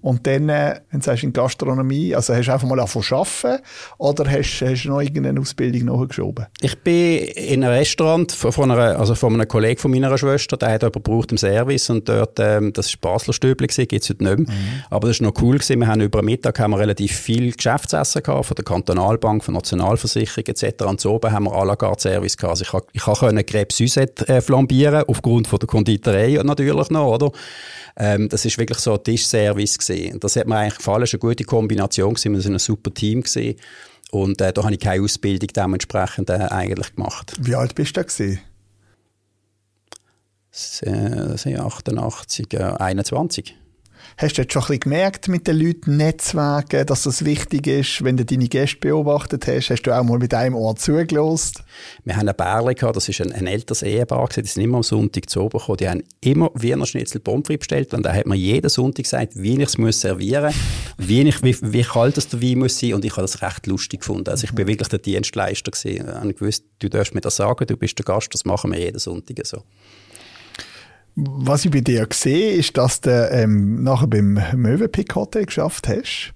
und 0.00 0.26
dann, 0.26 0.48
äh, 0.48 0.80
wenn 0.90 1.00
du 1.00 1.04
sagst, 1.04 1.24
in 1.24 1.32
Gastronomie, 1.32 2.14
also 2.14 2.34
hast 2.34 2.46
du 2.46 2.52
einfach 2.52 2.68
mal 2.68 2.78
angefangen 2.78 3.04
zu 3.04 3.16
arbeiten 3.16 3.62
oder 3.98 4.30
hast, 4.30 4.62
hast 4.62 4.84
du 4.84 4.88
noch 4.88 5.00
irgendeine 5.00 5.40
Ausbildung 5.40 5.84
nachgeschoben? 5.86 6.46
Ich 6.60 6.78
bin 6.78 7.18
in 7.18 7.64
einem 7.64 7.74
Restaurant 7.74 8.32
von, 8.32 8.52
von, 8.52 8.70
einer, 8.70 8.98
also 8.98 9.14
von 9.14 9.34
einem 9.34 9.48
Kollegen 9.48 9.80
von 9.80 9.90
meiner 9.90 10.16
Schwester, 10.16 10.56
der 10.56 10.72
hat 10.72 10.82
jemanden 10.82 11.02
gebraucht 11.02 11.32
im 11.32 11.38
Service 11.38 11.90
und 11.90 12.08
dort, 12.08 12.38
ähm, 12.38 12.72
das 12.72 12.92
war 13.02 13.12
Basler 13.12 13.32
Stübli, 13.32 13.66
gibt 13.66 13.92
es 13.92 14.08
heute 14.10 14.24
nicht 14.24 14.48
mehr. 14.48 14.56
Aber 14.90 15.08
das 15.08 15.20
war 15.20 15.28
noch 15.28 15.42
cool 15.42 15.56
gewesen. 15.58 15.80
Wir 15.80 15.86
haben 15.86 16.00
über 16.00 16.20
den 16.20 16.26
Mittag 16.26 16.58
haben 16.58 16.70
wir 16.72 16.78
relativ 16.78 17.12
viel 17.16 17.52
Geschäftsessen 17.52 18.22
gehabt, 18.22 18.46
von 18.46 18.54
der 18.54 18.64
Kantonalbank, 18.64 19.44
von 19.44 19.54
Nationalversicherung 19.54 20.44
etc. 20.46 20.84
Und 20.84 21.00
so 21.00 21.14
oben 21.14 21.32
haben 21.32 21.44
wir 21.44 21.52
à 21.52 21.64
la 21.64 21.76
carte 21.76 22.02
Service 22.02 22.36
gehabt. 22.36 22.59
Also 22.60 22.64
ich 22.64 22.70
konnte 22.70 22.88
ich 22.92 23.02
konnte 23.02 23.42
Crêpe 23.42 23.72
Suzette 23.72 24.28
äh, 24.28 24.40
flambieren, 24.40 25.04
aufgrund 25.06 25.48
von 25.48 25.58
der 25.58 25.66
Konditorei 25.66 26.38
natürlich 26.42 26.90
noch, 26.90 27.14
oder? 27.14 27.32
Ähm, 27.96 28.28
das 28.28 28.44
ist 28.44 28.58
wirklich 28.58 28.78
so 28.78 28.94
ein 28.94 29.02
Tischservice 29.02 29.78
gewesen. 29.78 30.20
Das 30.20 30.36
hat 30.36 30.46
mir 30.46 30.56
eigentlich 30.56 30.78
gefallen, 30.78 31.02
es 31.02 31.12
war 31.12 31.20
eine 31.22 31.30
gute 31.30 31.44
Kombination 31.44 32.14
gewesen. 32.14 32.32
Wir 32.32 32.40
sind 32.40 32.54
ein 32.54 32.58
super 32.58 32.92
Team 32.92 33.22
gewesen. 33.22 33.56
Und 34.10 34.40
äh, 34.40 34.52
da 34.52 34.62
habe 34.62 34.72
ich 34.72 34.80
keine 34.80 35.02
Ausbildung 35.02 35.48
dementsprechend 35.54 36.30
äh, 36.30 36.34
eigentlich 36.34 36.94
gemacht. 36.94 37.32
Wie 37.40 37.54
alt 37.54 37.74
bist 37.74 37.96
du 37.96 38.00
da 38.00 38.02
gewesen? 38.02 38.40
Das 40.50 40.78
sind 41.42 41.58
88, 41.58 42.52
äh, 42.54 42.58
21. 42.58 43.56
Hast 44.20 44.36
du 44.36 44.42
jetzt 44.42 44.52
schon 44.52 44.60
ein 44.60 44.66
bisschen 44.66 44.80
gemerkt 44.80 45.28
mit 45.28 45.46
den 45.46 45.58
Leuten 45.58 45.96
Netzwerken, 45.96 46.84
dass 46.84 47.04
das 47.04 47.24
wichtig 47.24 47.66
ist, 47.66 48.04
wenn 48.04 48.18
du 48.18 48.26
deine 48.26 48.48
Gäste 48.48 48.76
beobachtet 48.76 49.46
hast? 49.46 49.70
Hast 49.70 49.84
du 49.84 49.98
auch 49.98 50.04
mal 50.04 50.18
mit 50.18 50.34
einem 50.34 50.56
Ohr 50.56 50.76
zugelost? 50.76 51.64
Wir 52.04 52.18
haben 52.18 52.28
ein 52.28 52.36
Bärli 52.36 52.74
gehabt, 52.74 52.96
das 52.96 53.08
ist 53.08 53.22
ein, 53.22 53.32
ein 53.32 53.46
älteres 53.46 53.80
Ehepaar 53.80 54.26
gewesen, 54.26 54.42
die 54.42 54.48
sind 54.50 54.64
immer 54.64 54.76
am 54.76 54.82
Sonntag 54.82 55.30
zu 55.30 55.40
oben 55.40 55.58
gekommen. 55.58 55.78
Die 55.78 55.88
haben 55.88 56.02
immer 56.20 56.50
Wiener 56.52 56.84
Schnitzel 56.84 57.22
Pommes 57.22 57.46
bestellt 57.46 57.94
und 57.94 58.02
da 58.02 58.12
hat 58.12 58.26
mir 58.26 58.34
jeden 58.34 58.68
Sonntag 58.68 59.04
gesagt, 59.04 59.36
wie 59.36 59.54
ich 59.54 59.68
es 59.68 59.78
muss 59.78 60.02
servieren, 60.02 60.52
wie, 60.98 61.22
ich, 61.22 61.42
wie, 61.42 61.56
wie 61.72 61.82
kalt 61.82 62.18
das 62.18 62.28
der 62.28 62.42
Wein 62.42 62.58
muss 62.58 62.78
sein 62.78 62.92
und 62.92 63.06
ich 63.06 63.12
habe 63.12 63.22
das 63.22 63.40
recht 63.40 63.66
lustig 63.68 64.00
gefunden. 64.00 64.28
Also 64.28 64.44
ich 64.44 64.52
bin 64.52 64.66
wirklich 64.66 64.88
der 64.88 64.98
Dienstleister 64.98 65.70
gewesen. 65.70 66.28
Ich 66.28 66.36
gewusst, 66.36 66.64
du 66.80 66.90
darfst 66.90 67.14
mir 67.14 67.22
das 67.22 67.36
sagen, 67.36 67.66
du 67.66 67.74
bist 67.74 67.98
der 67.98 68.04
Gast, 68.04 68.34
das 68.34 68.44
machen 68.44 68.70
wir 68.70 68.80
jeden 68.80 68.98
Sonntag 68.98 69.46
so. 69.46 69.62
Was 71.22 71.64
ich 71.64 71.70
bei 71.70 71.80
dir 71.82 72.06
sehe, 72.12 72.52
ist, 72.52 72.76
dass 72.76 73.02
du 73.02 73.28
ähm, 73.30 73.82
nachher 73.82 74.06
beim 74.06 74.40
Möwenpick 74.54 75.14
Hotel 75.14 75.44
geschafft 75.44 75.88
hast. 75.88 76.32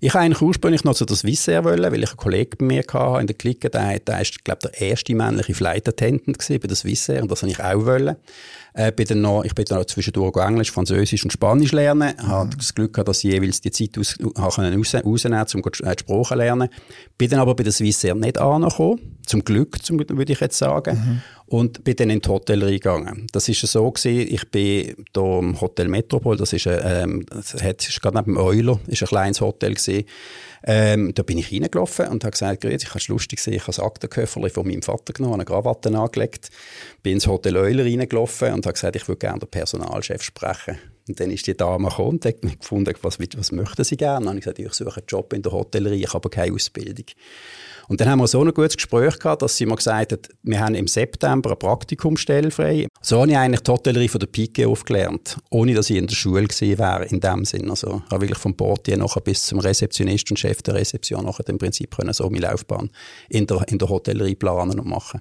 Ich 0.00 0.12
wollte 0.12 0.26
eigentlich 0.26 0.42
ursprünglich 0.42 0.84
noch 0.84 0.94
zu 0.94 1.06
der 1.06 1.16
Swissair 1.16 1.64
wollen, 1.64 1.90
weil 1.90 2.02
ich 2.02 2.10
einen 2.10 2.18
Kollegen 2.18 2.58
bei 2.58 2.66
mir 2.66 2.82
hatte 2.92 3.20
in 3.20 3.26
der 3.26 3.36
Clique, 3.36 3.70
der, 3.70 3.98
der 4.00 4.20
ist, 4.20 4.44
glaube 4.44 4.68
der 4.68 4.78
erste 4.78 5.14
männliche 5.14 5.54
Flight 5.54 5.88
Attendant 5.88 6.38
gewesen 6.38 6.60
bei 6.60 6.68
der 6.68 6.76
Swissair 6.76 7.22
und 7.22 7.30
das 7.30 7.42
wollte 7.42 7.54
ich 7.54 7.64
auch 7.64 7.86
wollen. 7.86 8.16
Äh, 8.74 8.92
bin 8.92 9.06
dann 9.06 9.22
noch, 9.22 9.44
ich 9.44 9.54
bin 9.54 9.64
dann 9.64 9.78
noch 9.78 9.86
zwischendurch 9.86 10.36
Englisch, 10.36 10.72
Französisch 10.72 11.24
und 11.24 11.32
Spanisch 11.32 11.72
lernen. 11.72 12.12
Mhm. 12.20 12.26
Habe 12.26 12.56
das 12.56 12.74
Glück 12.74 12.92
gehabt, 12.92 13.08
dass 13.08 13.24
ich 13.24 13.32
jeweils 13.32 13.60
die 13.60 13.70
Zeit 13.70 13.96
aus, 13.96 14.18
raus, 14.20 14.58
raus, 14.58 14.94
rausnehmen 14.94 15.46
um 15.54 15.62
die 15.62 15.98
Sprache 15.98 16.34
lernen. 16.34 16.68
Bin 17.16 17.30
dann 17.30 17.38
aber 17.38 17.54
bei 17.54 17.62
der 17.62 17.72
Swissair 17.72 18.14
nicht 18.14 18.36
angekommen. 18.36 19.00
Zum 19.24 19.44
Glück, 19.44 19.82
zum, 19.82 20.00
würde 20.00 20.32
ich 20.32 20.40
jetzt 20.40 20.58
sagen. 20.58 20.96
Mhm. 20.96 21.22
Und 21.46 21.84
bin 21.84 21.94
dann 21.96 22.08
in 22.08 22.20
die 22.20 22.28
Hotellerie 22.28 22.80
gegangen. 22.80 23.26
Das 23.32 23.48
ist 23.48 23.60
so 23.60 23.90
gewesen, 23.90 24.32
ich 24.32 24.50
bin 24.50 24.94
hier 25.14 25.38
im 25.38 25.60
Hotel 25.60 25.88
Metropol, 25.88 26.38
das 26.38 26.54
ist, 26.54 26.66
ähm, 26.66 27.26
das 27.28 27.62
hat, 27.62 27.86
ist 27.86 28.00
gerade 28.00 28.16
neben 28.16 28.34
dem 28.34 28.38
Euler, 28.38 28.80
ist 28.86 29.02
ein 29.02 29.08
kleines 29.08 29.42
Hotel 29.42 29.74
gewesen. 29.74 30.04
Ähm, 30.66 31.12
da 31.14 31.22
bin 31.22 31.36
ich 31.36 31.52
reingelaufen 31.52 32.08
und 32.08 32.24
habe 32.24 32.32
gesagt, 32.32 32.62
grüezi, 32.62 32.86
ich 32.86 32.90
habe 32.90 32.98
es 32.98 33.08
lustig 33.08 33.36
gesehen, 33.36 33.52
ich 33.52 33.60
habe 33.60 33.72
das 33.72 33.80
Aktenköfferchen 33.80 34.50
von 34.50 34.66
meinem 34.66 34.80
Vater 34.80 35.12
genommen, 35.12 35.34
eine 35.34 35.44
Krawatte 35.44 35.90
angelegt, 35.96 36.48
bin 37.02 37.14
ins 37.14 37.26
Hotel 37.26 37.58
Euler 37.58 37.84
reingelaufen 37.84 38.54
und 38.54 38.64
habe 38.64 38.72
gesagt, 38.72 38.96
ich 38.96 39.06
würde 39.06 39.18
gerne 39.18 39.40
den 39.40 39.48
Personalchef 39.48 40.22
sprechen. 40.22 40.78
Und 41.06 41.20
dann 41.20 41.30
ist 41.30 41.46
die 41.46 41.56
Dame 41.56 41.88
gekommen 41.88 42.10
und 42.10 42.24
hat 42.24 42.42
mich 42.42 42.58
gefunden, 42.58 42.94
was, 43.02 43.18
was 43.18 43.52
möchten 43.52 43.84
Sie 43.84 43.96
gerne? 43.96 44.18
Und 44.18 44.24
dann 44.24 44.28
habe 44.28 44.38
ich 44.38 44.44
gesagt, 44.44 44.58
ich 44.58 44.72
suche 44.72 45.00
einen 45.00 45.06
Job 45.06 45.32
in 45.34 45.42
der 45.42 45.52
Hotellerie, 45.52 46.02
ich 46.02 46.14
habe 46.14 46.30
keine 46.30 46.54
Ausbildung. 46.54 47.06
Und 47.88 48.00
dann 48.00 48.08
haben 48.08 48.20
wir 48.20 48.26
so 48.26 48.40
ein 48.40 48.52
gutes 48.54 48.76
Gespräch 48.76 49.18
gehabt, 49.18 49.42
dass 49.42 49.56
sie 49.56 49.66
mir 49.66 49.76
gesagt 49.76 50.12
hat, 50.12 50.28
wir 50.42 50.60
haben 50.60 50.74
im 50.74 50.86
September 50.86 51.50
eine 51.50 51.56
Praktikumsstelle 51.56 52.50
frei. 52.50 52.88
So 53.02 53.20
habe 53.20 53.30
ich 53.30 53.36
eigentlich 53.36 53.60
die 53.60 53.70
Hotellerie 53.70 54.08
von 54.08 54.20
der 54.20 54.26
Pike 54.26 54.66
aufgelernt, 54.66 55.36
ohne 55.50 55.74
dass 55.74 55.90
ich 55.90 55.96
in 55.96 56.06
der 56.06 56.14
Schule 56.14 56.46
gewesen 56.46 56.78
wäre, 56.78 57.04
in 57.04 57.20
dem 57.20 57.44
Sinn. 57.44 57.68
Also, 57.68 58.02
ich 58.06 58.10
habe 58.10 58.22
wirklich 58.22 58.38
vom 58.38 58.56
Portier 58.56 58.96
nachher 58.96 59.20
bis 59.20 59.44
zum 59.44 59.58
Rezeptionist 59.58 60.30
und 60.30 60.38
Chef 60.38 60.62
der 60.62 60.74
Rezeption 60.74 61.26
nachher 61.26 61.46
im 61.48 61.58
Prinzip 61.58 61.94
können 61.94 62.14
so 62.14 62.30
meine 62.30 62.46
Laufbahn 62.46 62.90
in 63.28 63.46
der, 63.46 63.68
in 63.68 63.78
der 63.78 63.88
Hotellerie 63.88 64.36
planen 64.36 64.80
und 64.80 64.88
machen. 64.88 65.20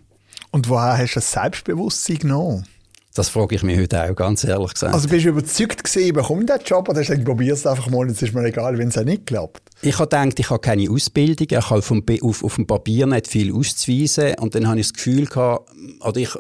Und 0.52 0.70
woher 0.70 0.98
hast 0.98 1.12
du 1.12 1.16
das 1.16 1.32
Selbstbewusstsein 1.32 2.20
genommen? 2.20 2.66
Das 3.16 3.30
frage 3.30 3.56
ich 3.56 3.62
mich 3.62 3.80
heute 3.80 4.04
auch, 4.04 4.16
ganz 4.16 4.44
ehrlich 4.44 4.74
gesagt. 4.74 4.94
Also 4.94 5.08
bist 5.08 5.24
du 5.24 5.30
überzeugt 5.30 5.84
gewesen, 5.84 6.08
ich 6.08 6.14
bekomme 6.14 6.46
den 6.46 6.60
Job 6.66 6.90
oder 6.90 7.00
hast 7.00 7.10
du 7.10 7.14
gesagt, 7.14 7.26
probier 7.26 7.54
es 7.54 7.68
einfach 7.68 7.88
mal, 7.90 8.10
es 8.10 8.22
ist 8.22 8.34
mir 8.34 8.44
egal, 8.46 8.76
wenn 8.80 8.88
es 8.88 8.98
auch 8.98 9.04
nicht 9.04 9.28
klappt? 9.28 9.62
Ich 9.84 10.00
habe 10.00 10.10
gedacht, 10.10 10.40
ich 10.40 10.50
habe 10.50 10.60
keine 10.60 10.90
Ausbildung, 10.90 11.48
ich 11.48 11.70
habe 11.70 11.82
vom, 11.84 12.04
auf, 12.24 12.44
auf 12.44 12.56
dem 12.56 12.66
Papier 12.66 13.06
nicht 13.06 13.28
viel 13.28 13.54
auszuweisen 13.54 14.34
und 14.40 14.56
dann 14.56 14.68
habe 14.68 14.80
ich 14.80 14.88
das 14.88 14.94
Gefühl 14.94 15.28
gehabt, 15.28 15.70
oder 16.00 16.20
ich 16.20 16.32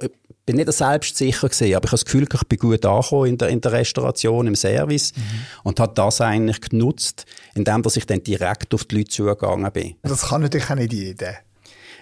bin 0.48 0.56
nicht 0.56 0.74
selbstsicher 0.74 1.48
gewesen, 1.48 1.76
aber 1.76 1.86
ich 1.86 1.92
habe 1.92 1.92
das 1.92 2.06
Gefühl, 2.06 2.28
ich 2.34 2.44
bin 2.48 2.58
gut 2.58 2.86
angekommen 2.86 3.28
in 3.28 3.38
der, 3.38 3.50
in 3.50 3.62
der 3.62 3.72
Restauration, 3.72 4.48
im 4.48 4.56
Service 4.56 5.14
mhm. 5.16 5.22
und 5.64 5.80
habe 5.80 5.94
das 5.94 6.22
eigentlich 6.22 6.60
genutzt, 6.60 7.26
indem 7.54 7.84
ich 7.94 8.06
dann 8.08 8.24
direkt 8.24 8.74
auf 8.74 8.86
die 8.86 8.98
Leute 8.98 9.10
zugegangen 9.10 9.72
bin. 9.72 9.96
Das 10.02 10.30
kann 10.30 10.42
natürlich 10.42 10.70
auch 10.72 10.76
nicht 10.76 10.92
jeder. 10.92 11.36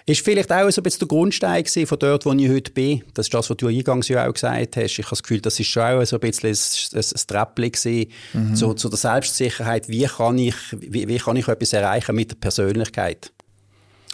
Ist 0.06 0.24
vielleicht 0.24 0.52
auch 0.52 0.68
so 0.70 0.80
ein 0.80 0.84
bisschen 0.84 1.00
der 1.00 1.08
Grundstein 1.08 1.64
von 1.64 1.98
dort, 1.98 2.26
wo 2.26 2.32
ich 2.32 2.48
heute 2.48 2.72
bin. 2.72 3.02
Das 3.14 3.26
ist 3.26 3.34
das, 3.34 3.50
was 3.50 3.56
du 3.56 3.68
eingangs 3.68 4.08
ja 4.08 4.26
auch 4.26 4.32
gesagt 4.32 4.76
hast. 4.76 4.98
Ich 4.98 5.04
habe 5.04 5.10
das 5.10 5.22
Gefühl, 5.22 5.40
das 5.40 5.60
ist 5.60 5.68
schon 5.68 5.82
auch 5.82 6.04
so 6.04 6.16
ein 6.16 6.20
bisschen 6.20 6.50
ein, 6.50 6.98
ein, 6.98 7.04
ein 7.04 7.54
Treppchen 7.54 8.06
mhm. 8.32 8.54
zu, 8.54 8.74
zu, 8.74 8.88
der 8.88 8.98
Selbstsicherheit. 8.98 9.88
Wie 9.88 10.04
kann, 10.04 10.38
ich, 10.38 10.56
wie, 10.72 11.06
wie 11.06 11.18
kann 11.18 11.36
ich 11.36 11.48
etwas 11.48 11.72
erreichen 11.72 12.16
mit 12.16 12.30
der 12.30 12.36
Persönlichkeit? 12.36 13.32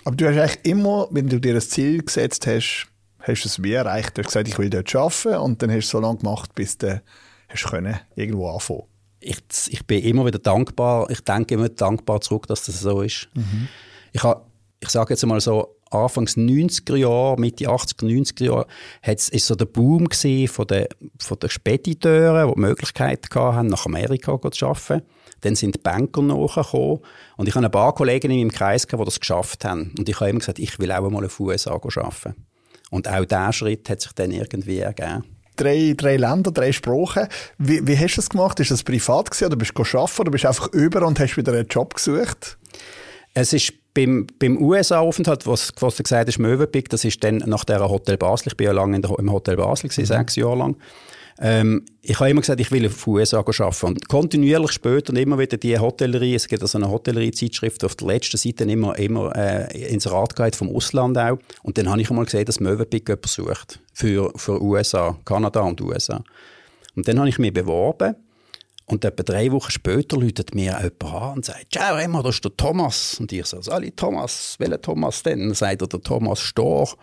Aber 0.05 0.17
du 0.17 0.27
hast 0.27 0.39
eigentlich 0.39 0.65
immer, 0.65 1.09
wenn 1.11 1.29
du 1.29 1.41
dir 1.41 1.55
ein 1.55 1.61
Ziel 1.61 2.03
gesetzt 2.03 2.47
hast, 2.47 2.87
hast 3.21 3.45
du 3.45 3.49
es 3.49 3.63
wie 3.63 3.73
erreicht. 3.73 4.17
Du 4.17 4.23
hast 4.23 4.29
gesagt, 4.29 4.49
ich 4.49 4.59
will 4.59 4.71
dort 4.71 4.95
arbeiten 4.95 5.37
und 5.37 5.63
dann 5.63 5.71
hast 5.71 5.89
du 5.89 5.99
so 5.99 6.01
lange 6.01 6.19
gemacht, 6.19 6.55
bis 6.55 6.79
du 6.79 7.03
hast 7.49 7.65
können, 7.65 7.99
irgendwo 8.15 8.51
anfangen 8.51 8.85
ich, 9.21 9.39
ich 9.69 9.87
bin 9.87 10.03
immer 10.05 10.27
wieder 10.27 10.39
dankbar, 10.39 11.11
ich 11.11 11.21
denke 11.21 11.55
immer 11.55 11.69
dankbar 11.69 12.21
zurück, 12.21 12.47
dass 12.47 12.65
das 12.65 12.81
so 12.81 13.03
ist. 13.03 13.29
Mhm. 13.35 13.69
Ich, 14.13 14.23
habe, 14.23 14.43
ich 14.81 14.89
sage 14.89 15.15
jetzt 15.15 15.27
mal 15.27 15.41
so, 15.41 15.77
Anfangs 15.91 16.37
90er 16.37 16.97
Jahre, 16.97 17.41
Mitte 17.41 17.69
80er, 17.69 18.05
90er 18.05 18.45
Jahre, 18.45 18.67
hat's, 19.03 19.29
ist 19.29 19.47
so 19.47 19.55
der 19.55 19.67
Boom 19.67 20.09
von 20.11 20.67
den, 20.67 20.87
von 21.19 21.39
den 21.39 21.51
Spediteuren, 21.51 22.49
die 22.49 22.55
die 22.55 22.61
Möglichkeit 22.61 23.29
hatten, 23.35 23.69
nach 23.69 23.87
Amerika 23.87 24.39
zu 24.51 24.67
arbeiten. 24.67 25.03
Dann 25.43 25.55
sind 25.55 25.77
die 25.77 25.81
Banker 25.81 26.23
nachgekommen. 26.23 26.99
Und 27.37 27.49
ich 27.49 27.55
habe 27.55 27.65
ein 27.65 27.71
paar 27.71 27.95
Kollegen 27.95 28.31
in 28.31 28.39
meinem 28.39 28.51
Kreis 28.51 28.87
gehabt, 28.87 29.03
die 29.03 29.05
das 29.05 29.21
geschafft 29.21 29.65
haben. 29.65 29.95
Und 29.99 30.09
ich 30.09 30.19
habe 30.19 30.31
immer 30.31 30.41
gesagt, 30.41 30.59
ich 30.59 30.79
will 30.79 30.91
auch 30.91 31.09
mal 31.09 31.25
auf 31.25 31.39
USA 31.39 31.73
arbeiten. 31.73 32.35
Und 32.91 33.09
auch 33.09 33.25
dieser 33.25 33.53
Schritt 33.53 33.89
hat 33.89 34.01
sich 34.01 34.13
dann 34.13 34.31
irgendwie 34.31 34.79
ergeben. 34.79 35.25
Drei, 35.57 35.95
drei 35.97 36.17
Länder, 36.17 36.53
drei 36.53 36.73
Sprachen. 36.73 37.27
Wie, 37.59 37.85
wie 37.87 37.99
hast 37.99 38.15
du 38.15 38.21
das 38.21 38.31
gemacht? 38.31 38.61
Ist 38.61 38.71
das 38.71 38.85
privat 38.85 39.31
gewesen, 39.31 39.47
oder 39.47 39.57
bist 39.57 39.73
du 39.77 39.83
arbeiten 39.83 40.21
oder 40.21 40.31
bist 40.31 40.45
du 40.45 40.49
einfach 40.49 40.69
über 40.73 41.07
und 41.07 41.19
hast 41.19 41.37
wieder 41.37 41.53
einen 41.53 41.67
Job 41.67 41.95
gesucht? 41.95 42.59
Es 43.35 43.53
ist 43.53 43.73
beim, 43.99 44.27
beim 44.39 44.63
USA-Aufenthalt, 44.63 45.45
was, 45.47 45.73
was 45.81 45.97
du 45.97 46.05
gesagt 46.05 46.29
hast, 46.29 46.39
Möwenpick, 46.39 46.89
das 46.89 47.05
ist 47.05 47.25
dann 47.25 47.39
nach 47.39 47.65
der 47.65 47.81
Hotel 47.89 48.17
Basel. 48.17 48.49
Ich 48.49 48.57
bin 48.57 48.67
ja 48.67 48.73
lange 48.73 49.01
der, 49.01 49.19
im 49.19 49.33
Hotel 49.33 49.57
Basel, 49.57 49.89
gewesen, 49.89 50.03
mhm. 50.03 50.19
sechs 50.19 50.37
Jahre 50.37 50.57
lang. 50.57 50.77
Ähm, 51.41 51.85
ich 52.01 52.19
habe 52.21 52.31
immer 52.31 52.41
gesagt, 52.41 52.61
ich 52.61 52.71
will 52.71 52.87
auf 52.87 53.07
USA 53.09 53.39
arbeiten. 53.39 53.87
Und 53.87 54.09
kontinuierlich 54.09 54.71
später 54.71 55.13
und 55.13 55.19
immer 55.19 55.37
wieder 55.39 55.57
die 55.57 55.77
Hotellerie, 55.77 56.37
es 56.37 56.47
gibt 56.47 56.63
also 56.63 56.79
eine 56.79 56.89
Hotellerie-Zeitschrift 56.89 57.85
auf 57.85 57.97
der 57.97 58.07
letzten 58.07 58.37
Seite 58.37 58.65
immer, 58.65 58.97
immer 58.99 59.35
äh, 59.35 59.93
ins 59.93 60.09
Rat 60.09 60.55
vom 60.55 60.75
Ausland 60.75 61.19
auch. 61.19 61.39
Und 61.65 61.77
dann 61.77 61.89
habe 61.89 62.01
ich 62.01 62.09
einmal 62.09 62.25
gesehen, 62.25 62.45
dass 62.45 62.61
Möwenpick 62.61 63.09
jemand 63.09 63.27
sucht 63.27 63.81
für, 63.93 64.33
für 64.37 64.63
USA, 64.63 65.17
Kanada 65.25 65.61
und 65.63 65.81
USA. 65.81 66.23
Und 66.95 67.09
dann 67.09 67.19
habe 67.19 67.29
ich 67.29 67.39
mich 67.41 67.53
beworben 67.53 68.15
und 68.89 69.05
etwa 69.05 69.23
drei 69.23 69.53
Wochen 69.53 69.71
später 69.71 70.17
läutet 70.17 70.55
mir 70.55 70.79
jemand 70.81 71.05
an 71.05 71.33
und 71.37 71.45
sagt, 71.45 71.73
ciao 71.73 71.97
Emma, 71.97 72.23
das 72.23 72.37
ist 72.37 72.45
der 72.45 72.57
Thomas. 72.57 73.19
Und 73.21 73.31
ich 73.33 73.45
so, 73.45 73.61
Sali 73.61 73.91
Thomas, 73.91 74.57
welcher 74.59 74.81
Thomas 74.81 75.23
denn? 75.23 75.41
Dann 75.41 75.55
sagt 75.55 75.83
er, 75.83 75.89
der 75.89 76.01
Thomas 76.01 76.41
Storch. 76.41 76.95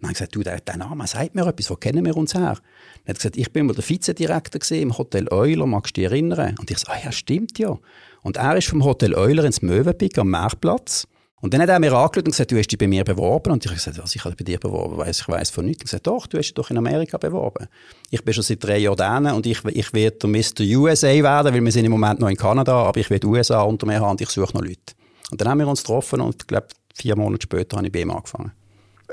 Dann 0.00 0.08
habe 0.08 0.12
ich 0.12 0.18
gesagt, 0.18 0.34
du, 0.34 0.42
der, 0.42 0.60
der 0.60 0.76
Name 0.78 1.06
sagt 1.06 1.34
mir 1.34 1.46
etwas, 1.46 1.70
wo 1.70 1.76
kennen 1.76 2.04
wir 2.04 2.16
uns 2.16 2.34
her? 2.34 2.56
Dann 3.04 3.08
hat 3.08 3.16
gesagt, 3.16 3.36
ich 3.36 3.52
bin 3.52 3.66
mal 3.66 3.74
der 3.74 3.88
Vizedirektor 3.88 4.60
im 4.76 4.96
Hotel 4.96 5.28
Euler, 5.30 5.66
magst 5.66 5.96
du 5.96 6.00
dich 6.00 6.10
erinnern? 6.10 6.56
Und 6.58 6.70
ich 6.70 6.78
so, 6.78 6.90
ah 6.90 6.96
ja, 7.04 7.12
stimmt 7.12 7.58
ja. 7.58 7.78
Und 8.22 8.38
er 8.38 8.56
ist 8.56 8.68
vom 8.68 8.82
Hotel 8.82 9.14
Euler 9.14 9.44
ins 9.44 9.60
Möwenpick 9.60 10.16
am 10.18 10.30
Marktplatz 10.30 11.06
und 11.44 11.52
dann 11.52 11.60
hat 11.60 11.68
er 11.68 11.78
mir 11.78 11.92
angeschaut 11.92 12.24
und 12.24 12.30
gesagt, 12.30 12.52
du 12.52 12.56
hast 12.56 12.68
dich 12.68 12.78
bei 12.78 12.88
mir 12.88 13.04
beworben. 13.04 13.52
Und 13.52 13.62
ich 13.62 13.70
habe 13.70 13.76
gesagt, 13.76 14.02
was, 14.02 14.16
ich 14.16 14.24
habe 14.24 14.34
bei 14.34 14.44
dir 14.44 14.58
beworben, 14.58 14.96
weiss, 14.96 15.20
ich 15.20 15.28
weiss 15.28 15.50
von 15.50 15.66
nichts. 15.66 15.82
Und 15.82 15.84
gesagt, 15.88 16.06
doch, 16.06 16.26
du 16.26 16.38
hast 16.38 16.46
dich 16.46 16.54
doch 16.54 16.70
in 16.70 16.78
Amerika 16.78 17.18
beworben. 17.18 17.66
Ich 18.08 18.24
bin 18.24 18.32
schon 18.32 18.42
seit 18.42 18.64
drei 18.64 18.78
Jahren 18.78 18.96
da 18.96 19.34
und 19.34 19.44
ich, 19.44 19.62
ich 19.62 19.92
werde 19.92 20.16
der 20.16 20.30
Mr. 20.30 20.78
USA 20.78 21.08
werden, 21.08 21.52
weil 21.52 21.62
wir 21.62 21.70
sind 21.70 21.84
im 21.84 21.90
Moment 21.90 22.18
noch 22.20 22.30
in 22.30 22.38
Kanada, 22.38 22.72
aber 22.72 22.98
ich 22.98 23.10
werde 23.10 23.26
USA 23.26 23.60
unter 23.60 23.86
mir 23.86 24.00
haben 24.00 24.12
und 24.12 24.22
ich 24.22 24.30
suche 24.30 24.54
noch 24.54 24.62
Leute. 24.62 24.94
Und 25.32 25.38
dann 25.38 25.48
haben 25.50 25.58
wir 25.58 25.68
uns 25.68 25.82
getroffen 25.82 26.22
und 26.22 26.36
ich 26.40 26.46
glaube, 26.46 26.68
vier 26.94 27.14
Monate 27.14 27.42
später 27.42 27.76
habe 27.76 27.88
ich 27.88 27.92
bei 27.92 28.00
ihm 28.00 28.10
angefangen. 28.10 28.52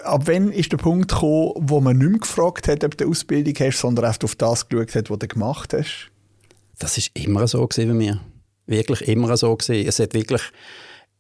Ab 0.02 0.22
wann 0.24 0.54
ist 0.54 0.72
der 0.72 0.78
Punkt 0.78 1.10
gekommen, 1.10 1.52
wo 1.58 1.82
man 1.82 1.98
nicht 1.98 2.12
mehr 2.12 2.20
gefragt 2.20 2.70
hat, 2.70 2.86
ob 2.86 2.96
du 2.96 3.04
eine 3.04 3.12
Ausbildung 3.12 3.56
hast, 3.60 3.80
sondern 3.82 4.06
einfach 4.06 4.24
auf 4.24 4.36
das 4.36 4.70
geschaut 4.70 4.96
hat, 4.96 5.10
was 5.10 5.20
du 5.20 5.28
gemacht 5.28 5.74
hast? 5.74 6.10
Das 6.80 6.98
ist 6.98 7.12
immer 7.14 7.46
so 7.50 7.68
gewesen 7.68 7.90
bei 7.90 7.94
mir. 7.94 8.22
Wirklich 8.68 9.06
immer 9.10 9.36
so 9.36 9.54
gewesen. 9.54 9.86
Es 9.86 10.00
hat 10.00 10.14
wirklich 10.14 10.44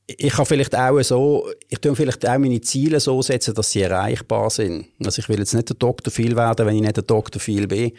ich 0.07 0.33
kann 0.33 0.45
vielleicht 0.45 0.75
auch 0.75 1.01
so, 1.01 1.47
ich 1.69 1.79
tue 1.79 1.95
vielleicht 1.95 2.27
auch 2.27 2.37
meine 2.37 2.59
Ziele 2.61 2.99
so 2.99 3.21
setzen, 3.21 3.53
dass 3.53 3.71
sie 3.71 3.81
erreichbar 3.81 4.49
sind. 4.49 4.87
Also 5.03 5.19
ich 5.19 5.29
will 5.29 5.39
jetzt 5.39 5.53
nicht 5.53 5.69
der 5.69 5.75
Doktor 5.75 6.11
viel 6.11 6.35
werden, 6.35 6.65
wenn 6.65 6.75
ich 6.75 6.81
nicht 6.81 6.97
der 6.97 7.03
Doktor 7.03 7.39
viel 7.39 7.67
bin. 7.67 7.91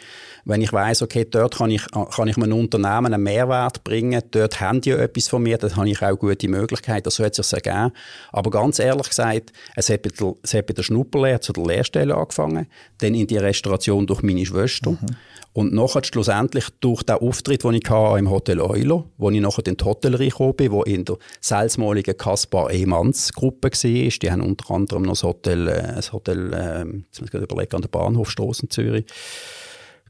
Wenn 0.45 0.61
ich 0.61 0.71
weiß, 0.71 1.01
okay, 1.01 1.25
dort 1.29 1.57
kann 1.57 1.71
ich, 1.71 1.83
kann 1.91 2.27
ich 2.27 2.37
meinem 2.37 2.59
Unternehmen 2.59 3.13
einen 3.13 3.23
Mehrwert 3.23 3.83
bringen, 3.83 4.21
dort 4.31 4.59
haben 4.59 4.81
die 4.81 4.89
ja 4.89 4.97
etwas 4.97 5.27
von 5.27 5.43
mir, 5.43 5.57
dann 5.57 5.75
habe 5.75 5.89
ich 5.89 6.01
auch 6.01 6.17
gute 6.17 6.47
Möglichkeiten, 6.47 7.09
so 7.09 7.23
hat 7.23 7.37
es 7.37 7.49
sich 7.49 7.65
ergeben. 7.65 7.91
Aber 8.31 8.51
ganz 8.51 8.79
ehrlich 8.79 9.09
gesagt, 9.09 9.53
es 9.75 9.89
hat 9.89 10.01
bei 10.01 10.09
der, 10.09 10.35
es 10.43 10.53
hat 10.53 10.67
bei 10.67 10.73
der 10.73 10.83
Schnupperlehre 10.83 11.39
zu 11.39 11.53
der 11.53 11.65
Lehrstelle 11.65 12.15
angefangen, 12.15 12.67
dann 12.99 13.15
in 13.15 13.27
die 13.27 13.37
Restauration 13.37 14.05
durch 14.05 14.21
meine 14.21 14.45
Schwester. 14.45 14.91
Mhm. 14.91 15.15
Und 15.53 15.71
nachher 15.71 16.03
schlussendlich 16.03 16.65
durch 16.79 17.03
den 17.03 17.17
Auftritt, 17.17 17.63
den 17.63 17.75
ich 17.75 17.87
hatte 17.87 18.17
im 18.17 18.29
Hotel 18.29 18.59
Euler, 18.59 19.05
wo 19.17 19.29
ich 19.29 19.39
nachher 19.39 19.65
in 19.67 19.77
die 19.77 19.85
Hotellerie 19.85 20.29
gekommen 20.29 20.55
bin, 20.55 20.71
wo 20.71 20.81
in 20.81 21.05
der 21.05 21.17
salzmaligen 21.41 22.17
Kaspar 22.17 22.71
Emanns 22.71 23.31
Gruppe 23.33 23.69
war. 23.69 24.09
Die 24.09 24.31
haben 24.31 24.41
unter 24.41 24.71
anderem 24.71 25.03
noch 25.03 25.11
das 25.11 25.23
Hotel, 25.23 25.67
äh, 25.67 25.93
das 25.95 26.11
Hotel, 26.11 26.53
äh, 26.53 26.97
jetzt 27.05 27.21
muss 27.21 27.29
ich 27.31 27.33
überlegen, 27.33 27.75
an 27.75 27.81
der 27.83 27.89
Bahnhofstrasse 27.89 28.63
in 28.63 28.69
Zürich, 28.71 29.05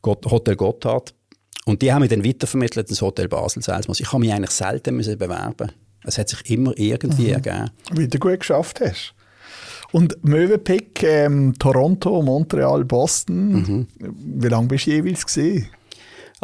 Hotel 0.06 0.56
Gotthard. 0.56 1.14
Und 1.66 1.82
die 1.82 1.92
haben 1.92 2.02
mich 2.02 2.10
dann 2.10 2.26
weitervermittelt 2.26 2.90
ins 2.90 3.02
Hotel 3.02 3.28
Basel 3.28 3.62
Salzmann. 3.62 3.98
Ich 4.00 4.12
habe 4.12 4.20
mich 4.20 4.34
eigentlich 4.34 4.52
selten 4.52 4.96
müssen 4.96 5.18
bewerben. 5.18 5.72
Es 6.06 6.18
hat 6.18 6.30
sich 6.30 6.50
immer 6.50 6.74
irgendwie 6.78 7.28
mhm. 7.28 7.34
ergeben. 7.34 7.70
Wie 7.92 8.08
du 8.08 8.18
gut 8.18 8.40
geschafft 8.40 8.80
hast. 8.82 9.14
Und 9.94 10.18
Möwenpick, 10.24 11.04
ähm, 11.04 11.54
Toronto, 11.60 12.24
Montreal, 12.24 12.84
Boston, 12.84 13.54
mhm. 13.54 13.88
wie 14.00 14.48
lange 14.48 14.68
bist 14.68 14.88
du 14.88 14.92
jeweils 14.92 15.24
gesehen? 15.24 15.68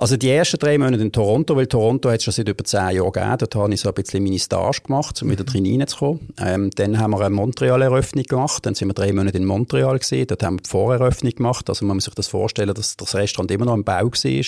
Also 0.02 0.16
die 0.16 0.30
ersten 0.30 0.58
drei 0.58 0.78
Monate 0.78 1.04
in 1.04 1.12
Toronto, 1.12 1.58
weil 1.58 1.68
Toronto 1.68 2.10
hat 2.10 2.20
es 2.20 2.24
schon 2.24 2.32
seit 2.32 2.48
über 2.48 2.64
zehn 2.64 2.92
Jahren 2.92 3.12
gegeben. 3.12 3.36
Dort 3.38 3.56
habe 3.56 3.74
ich 3.74 3.82
so 3.82 3.90
ein 3.90 3.96
bisschen 3.96 4.24
meine 4.24 4.40
Stage 4.40 4.80
gemacht, 4.86 5.22
um 5.22 5.30
wieder 5.30 5.44
mhm. 5.44 5.48
drin 5.48 5.82
reinzukommen. 5.82 6.30
Ähm, 6.40 6.70
dann 6.76 7.00
haben 7.00 7.12
wir 7.12 7.20
eine 7.20 7.36
Montreal-Eröffnung 7.36 8.24
gemacht. 8.24 8.66
Dann 8.66 8.76
sind 8.76 8.88
wir 8.88 8.94
drei 8.94 9.12
Monate 9.12 9.38
in 9.38 9.44
Montreal 9.44 10.00
gesehen. 10.00 10.26
Dort 10.28 10.42
haben 10.42 10.56
wir 10.56 10.62
die 10.62 10.70
Voreröffnung 10.70 11.34
gemacht. 11.34 11.68
Also 11.68 11.86
man 11.86 11.98
muss 11.98 12.06
sich 12.06 12.14
das 12.14 12.30
vorstellen, 12.30 12.74
dass 12.74 12.96
das 12.96 13.14
Restaurant 13.14 13.52
immer 13.52 13.66
noch 13.66 13.74
im 13.74 13.84
Bau 13.84 14.06
war. 14.06 14.46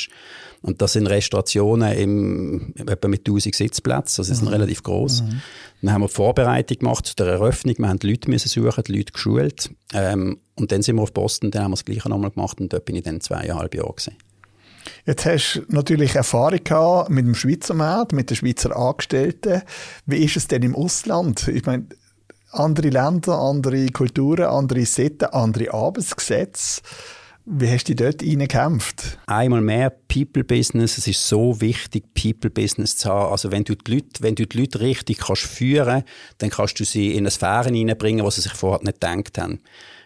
Und 0.61 0.81
das 0.81 0.93
sind 0.93 1.07
Restaurationen 1.07 1.91
im, 1.97 2.73
etwa 2.87 3.09
mit 3.09 3.27
1000 3.27 3.53
Sitzplätzen. 3.53 4.21
Also, 4.21 4.23
sie 4.23 4.35
sind 4.35 4.47
mhm. 4.47 4.53
relativ 4.53 4.83
groß. 4.83 5.23
Mhm. 5.23 5.41
Dann 5.81 5.93
haben 5.93 6.01
wir 6.01 6.07
die 6.07 6.13
Vorbereitung 6.13 6.77
gemacht 6.77 7.07
zu 7.07 7.15
der 7.15 7.27
Eröffnung. 7.27 7.75
Wir 7.77 7.89
haben 7.89 7.99
die 7.99 8.09
Leute 8.09 8.29
müssen 8.29 8.47
suchen, 8.47 8.85
die 8.87 8.95
Leute 8.95 9.11
geschult. 9.11 9.69
Ähm, 9.93 10.37
und 10.55 10.71
dann 10.71 10.81
sind 10.81 10.95
wir 10.95 11.01
auf 11.01 11.11
Boston, 11.11 11.51
dann 11.51 11.63
haben 11.63 11.71
wir 11.71 11.75
das 11.75 11.83
Gleiche 11.83 12.07
nochmal 12.07 12.29
gemacht 12.29 12.61
und 12.61 12.71
dort 12.71 12.85
bin 12.85 12.95
ich 12.95 13.03
dann 13.03 13.19
zweieinhalb 13.19 13.75
Jahre 13.75 13.89
gewesen. 13.89 14.15
Jetzt 15.05 15.25
hast 15.25 15.61
du 15.67 15.75
natürlich 15.75 16.15
Erfahrung 16.15 16.63
gehabt 16.63 17.09
mit 17.09 17.25
dem 17.25 17.35
Schweizer 17.35 17.73
Markt, 17.73 18.13
mit 18.13 18.29
den 18.29 18.37
Schweizer 18.37 18.75
Angestellten. 18.75 19.61
Wie 20.05 20.23
ist 20.23 20.37
es 20.37 20.47
denn 20.47 20.63
im 20.63 20.75
Ausland? 20.75 21.47
Ich 21.47 21.65
meine, 21.65 21.87
andere 22.51 22.89
Länder, 22.89 23.39
andere 23.39 23.87
Kulturen, 23.87 24.45
andere 24.45 24.85
Sitten, 24.85 25.29
andere 25.29 25.73
Arbeitsgesetze. 25.73 26.81
Wie 27.45 27.69
hast 27.69 27.89
du 27.89 27.95
dort 27.95 28.21
reingekämpft? 28.21 29.17
Einmal 29.25 29.61
mehr 29.61 29.89
People 29.89 30.43
Business. 30.43 30.99
Es 30.99 31.07
ist 31.07 31.27
so 31.27 31.59
wichtig, 31.59 32.13
People 32.13 32.51
Business 32.51 32.97
zu 32.97 33.09
haben. 33.09 33.31
Also 33.31 33.51
wenn 33.51 33.63
du 33.63 33.75
die 33.75 33.95
Leute, 33.95 34.21
wenn 34.21 34.35
du 34.35 34.45
die 34.45 34.59
Leute 34.59 34.79
richtig 34.81 35.17
kannst 35.17 35.43
führen, 35.43 36.03
dann 36.37 36.49
kannst 36.51 36.79
du 36.79 36.85
sie 36.85 37.11
in 37.11 37.19
eine 37.19 37.31
Sphäre 37.31 37.69
hineinbringen, 37.69 38.23
was 38.23 38.35
sie 38.35 38.41
sich 38.41 38.53
vorher 38.53 38.83
nicht 38.83 39.01
gedacht 39.01 39.39
haben. 39.39 39.59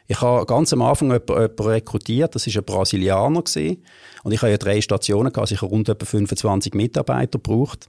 Ich 0.07 0.21
habe 0.21 0.45
ganz 0.45 0.71
am 0.71 0.81
Anfang 0.81 1.11
jemanden, 1.11 1.61
rekrutiert, 1.61 2.35
das 2.35 2.47
war 2.47 2.61
ein 2.61 2.65
Brasilianer. 2.65 3.41
Gewesen. 3.41 3.83
Und 4.23 4.31
ich 4.31 4.41
habe 4.41 4.51
ja 4.51 4.57
drei 4.57 4.81
Stationen 4.81 5.33
gehabt, 5.33 5.51
also 5.51 5.55
ich 5.55 5.61
rund 5.61 5.89
etwa 5.89 6.05
25 6.05 6.73
Mitarbeiter 6.73 7.39
gebraucht. 7.39 7.87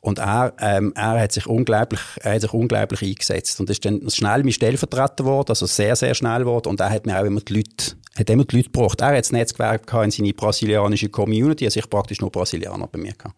Und 0.00 0.20
er, 0.20 0.54
ähm, 0.60 0.92
er 0.94 1.20
hat 1.20 1.32
sich 1.32 1.46
unglaublich, 1.46 2.00
er 2.20 2.34
hat 2.34 2.42
sich 2.42 2.52
unglaublich 2.52 3.02
eingesetzt. 3.02 3.58
Und 3.58 3.68
ist 3.68 3.84
dann 3.84 4.08
schnell 4.10 4.44
mein 4.44 4.52
Stellvertreter 4.52 5.24
geworden, 5.24 5.48
also 5.48 5.66
sehr, 5.66 5.96
sehr 5.96 6.14
schnell 6.14 6.40
geworden. 6.40 6.68
Und 6.68 6.80
er 6.80 6.90
hat 6.90 7.06
mir 7.06 7.20
auch 7.20 7.24
immer 7.24 7.40
die 7.40 7.54
Leute, 7.54 7.96
hat 8.16 8.30
immer 8.30 8.44
die 8.44 8.56
Leute 8.56 8.70
gebraucht. 8.70 9.00
Er 9.00 9.08
hat 9.08 9.18
das 9.18 9.32
Netzwerk 9.32 9.86
gehabt 9.86 10.04
in 10.04 10.10
seine 10.12 10.32
brasilianische 10.32 11.08
Community, 11.08 11.64
also 11.64 11.80
ich 11.80 11.90
praktisch 11.90 12.20
nur 12.20 12.30
Brasilianer 12.30 12.86
bei 12.86 12.98
mir 12.98 13.12
gehabt. 13.12 13.34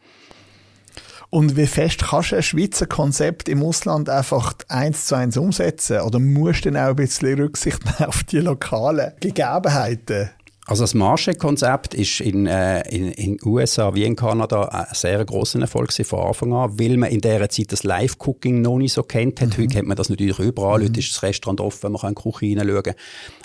Und 1.31 1.57
wie 1.57 1.67
fest 1.67 2.03
kannst 2.03 2.33
du 2.33 2.37
ein 2.37 2.43
Schweizer 2.43 2.87
Konzept 2.87 3.49
im 3.49 3.63
Ausland 3.63 4.09
einfach 4.09 4.53
eins 4.69 5.07
zu 5.07 5.15
eins 5.15 5.37
umsetzen? 5.37 6.01
Oder 6.01 6.19
musst 6.19 6.65
du 6.65 6.73
dann 6.73 6.83
auch 6.83 6.91
ein 6.91 6.97
bisschen 6.97 7.39
Rücksicht 7.39 7.85
nehmen 7.85 8.09
auf 8.09 8.25
die 8.25 8.41
lokalen 8.41 9.13
Gegebenheiten? 9.21 10.31
Also 10.67 10.85
das 10.85 10.95
Marshall-Konzept 10.95 11.95
ist 11.95 12.21
in, 12.21 12.47
äh, 12.47 12.83
in, 12.91 13.11
in 13.13 13.39
USA 13.45 13.95
wie 13.95 14.05
in 14.05 14.15
Kanada 14.15 14.65
ein 14.65 14.87
sehr 14.93 15.25
grosser 15.25 15.59
Erfolg 15.61 15.93
von 15.93 16.21
Anfang 16.21 16.53
an, 16.53 16.79
weil 16.79 16.97
man 16.99 17.11
in 17.11 17.21
dieser 17.21 17.49
Zeit 17.49 17.73
das 17.73 17.83
Live-Cooking 17.83 18.61
noch 18.61 18.77
nicht 18.77 18.93
so 18.93 19.03
kennt. 19.03 19.41
Mhm. 19.41 19.53
Heute 19.53 19.67
kennt 19.67 19.89
man 19.89 19.97
das 19.97 20.11
natürlich 20.11 20.39
überall. 20.39 20.81
Mhm. 20.81 20.85
Heute 20.85 21.01
ist 21.01 21.13
das 21.13 21.23
Restaurant 21.23 21.61
offen, 21.61 21.93
man 21.93 22.01
kann 22.01 22.11
in 22.11 22.15
die 22.15 22.23
Küche 22.23 22.47
hineinschauen. 22.47 22.95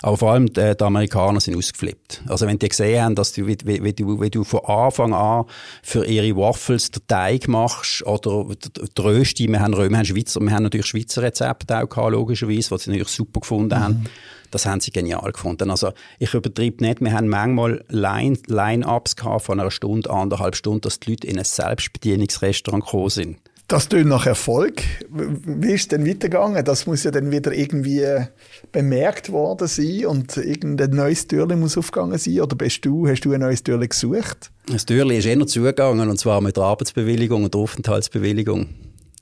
Aber 0.02 0.16
vor 0.18 0.32
allem 0.32 0.46
die, 0.52 0.76
die, 0.76 0.84
Amerikaner 0.84 1.40
sind 1.40 1.56
ausgeflippt. 1.56 2.22
Also 2.28 2.46
wenn 2.46 2.58
die 2.58 2.68
gesehen 2.68 3.02
haben, 3.02 3.14
dass 3.14 3.32
du, 3.32 3.46
wie, 3.46 3.56
wie, 3.64 3.92
du, 3.94 4.20
wie 4.20 4.30
du 4.30 4.44
von 4.44 4.60
Anfang 4.66 5.14
an 5.14 5.46
für 5.82 6.04
ihre 6.04 6.36
Waffles 6.36 6.90
den 6.90 7.06
Teig 7.08 7.48
machst 7.48 8.06
oder 8.06 8.46
die 8.54 9.00
Rösti, 9.00 9.48
wir 9.48 9.60
haben, 9.60 9.76
wir 9.76 9.84
haben 9.84 10.04
Schweizer, 10.04 10.40
wir 10.40 10.52
haben 10.52 10.64
natürlich 10.64 10.86
Schweizer 10.86 11.22
Rezepte 11.22 11.82
auch 11.82 11.88
gehabt, 11.88 12.12
logischerweise, 12.12 12.74
die 12.74 12.78
sie 12.82 12.90
natürlich 12.90 13.08
super 13.08 13.40
gefunden 13.40 13.78
mhm. 13.78 13.82
haben. 13.82 14.06
Das 14.50 14.66
haben 14.66 14.80
sie 14.80 14.90
genial 14.90 15.32
gefunden. 15.32 15.70
Also 15.70 15.92
ich 16.18 16.32
übertreibe 16.34 16.84
nicht, 16.84 17.00
wir 17.00 17.12
haben 17.12 17.28
manchmal 17.28 17.84
Line-Ups 17.88 19.16
Line 19.16 19.40
von 19.40 19.60
einer 19.60 19.70
Stunde, 19.70 20.10
anderthalb 20.10 20.56
Stunden, 20.56 20.82
dass 20.82 21.00
die 21.00 21.10
Leute 21.10 21.26
in 21.26 21.38
ein 21.38 21.44
Selbstbedienungsrestaurant 21.44 22.84
gekommen 22.84 23.10
sind. 23.10 23.38
Das 23.68 23.88
tönt 23.88 24.06
nach 24.06 24.26
Erfolg. 24.26 24.82
Wie 25.10 25.72
ist 25.72 25.80
es 25.80 25.88
denn 25.88 26.06
weitergegangen? 26.06 26.64
Das 26.64 26.86
muss 26.86 27.02
ja 27.02 27.10
dann 27.10 27.32
wieder 27.32 27.52
irgendwie 27.52 28.00
äh, 28.00 28.26
bemerkt 28.70 29.32
worden 29.32 29.66
sein 29.66 30.06
und 30.06 30.36
irgendein 30.36 30.90
neues 30.90 31.26
Türchen 31.26 31.58
muss 31.58 31.76
aufgegangen 31.76 32.16
sein. 32.16 32.40
Oder 32.40 32.54
bist 32.54 32.84
du, 32.84 33.08
hast 33.08 33.22
du 33.22 33.32
ein 33.32 33.40
neues 33.40 33.64
Türchen 33.64 33.88
gesucht? 33.88 34.52
Das 34.66 34.86
Türchen 34.86 35.10
ist 35.10 35.26
eher 35.26 35.44
zugegangen 35.48 36.08
und 36.08 36.16
zwar 36.16 36.40
mit 36.40 36.56
der 36.56 36.62
Arbeitsbewilligung 36.62 37.42
und 37.42 37.54
der 37.54 37.60
Aufenthaltsbewilligung. 37.60 38.68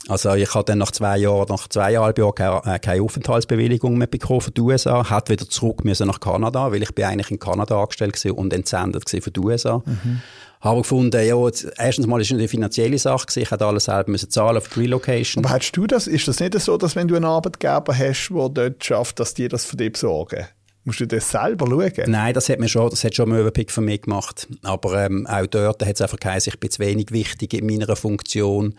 Also 0.07 0.33
ich 0.35 0.53
habe 0.53 0.65
dann 0.65 0.77
nach 0.77 0.91
zwei 0.91 1.17
Jahren, 1.17 1.47
nach 1.49 1.67
zweieinhalb 1.67 2.17
Jahren 2.19 2.35
keine, 2.35 2.75
äh, 2.75 2.79
keine 2.79 3.01
Aufenthaltsbewilligung 3.01 3.97
mehr 3.97 4.07
bekommen 4.07 4.41
für 4.41 4.51
die 4.51 4.61
USA, 4.61 5.09
hat 5.09 5.29
wieder 5.29 5.49
zurück 5.49 5.83
müssen 5.83 6.07
nach 6.07 6.19
Kanada, 6.19 6.71
weil 6.71 6.83
ich 6.83 6.93
bin 6.93 7.05
eigentlich 7.05 7.31
in 7.31 7.39
Kanada 7.39 7.81
angestellt 7.81 8.23
und 8.25 8.53
entsendet 8.53 9.09
für 9.09 9.31
die 9.31 9.39
USA. 9.39 9.81
Mhm. 9.85 10.21
Habe 10.61 10.81
gefunden, 10.81 11.25
ja, 11.25 11.35
jetzt, 11.45 11.67
erstens 11.77 12.07
mal 12.07 12.21
ist 12.21 12.31
es 12.31 12.37
eine 12.37 12.47
finanzielle 12.47 12.97
Sache 12.97 13.25
gewesen, 13.25 13.43
ich 13.43 13.51
hätte 13.51 13.65
alles 13.65 13.85
selber 13.85 14.11
müssen 14.11 14.29
zahlen 14.29 14.61
für 14.61 14.73
die 14.75 14.79
Relocation. 14.81 15.43
Aber 15.43 15.53
hättest 15.53 15.75
du 15.75 15.85
das, 15.85 16.07
ist 16.07 16.27
das 16.27 16.39
nicht 16.39 16.59
so, 16.59 16.77
dass 16.77 16.95
wenn 16.95 17.07
du 17.07 17.15
einen 17.15 17.25
Arbeitgeber 17.25 17.95
hast, 17.97 18.29
der 18.29 18.49
dort 18.49 18.83
schafft, 18.83 19.19
dass 19.19 19.33
die 19.33 19.47
das 19.47 19.65
für 19.65 19.77
dich 19.77 19.91
besorgen? 19.91 20.45
Musst 20.85 20.99
du 20.99 21.07
das 21.07 21.29
selber 21.29 21.67
schauen? 21.67 22.11
Nein, 22.11 22.33
das 22.33 22.47
hat 22.47 22.59
mir 22.59 22.69
schon, 22.69 22.89
das 22.89 23.03
hat 23.03 23.15
schon 23.15 23.29
Möwenpick 23.29 23.71
für 23.71 23.81
mich 23.81 24.03
gemacht. 24.03 24.47
Aber 24.61 25.03
ähm, 25.03 25.27
auch 25.27 25.47
dort 25.47 25.83
hat 25.83 25.95
es 25.95 26.01
einfach 26.01 26.19
geheißen, 26.19 26.53
ich 26.53 26.59
bin 26.59 26.69
zu 26.69 26.79
wenig 26.79 27.11
wichtig 27.11 27.53
in 27.53 27.65
meiner 27.65 27.95
Funktion 27.95 28.75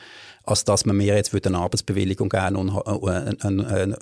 als 0.46 0.64
dass 0.64 0.86
man 0.86 0.96
mir 0.96 1.16
jetzt 1.16 1.34
eine 1.34 1.58
Arbeitsbewilligung 1.58 2.28
geben 2.28 2.56
und 2.56 2.70
eine, 2.70 2.86
eine, 2.86 3.36
eine, 3.42 3.66
eine, 3.66 3.98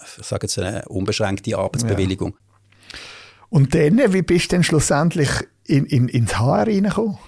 eine 0.56 0.84
unbeschränkte 0.88 1.56
Arbeitsbewilligung. 1.56 2.32
Ja. 2.32 2.98
Und 3.48 3.74
dann, 3.74 4.12
wie 4.12 4.22
bist 4.22 4.52
du 4.52 4.56
denn 4.56 4.62
schlussendlich 4.62 5.30
in, 5.64 5.86
in, 5.86 6.08
ins 6.08 6.38
HR 6.38 6.66
reingekommen? 6.66 7.18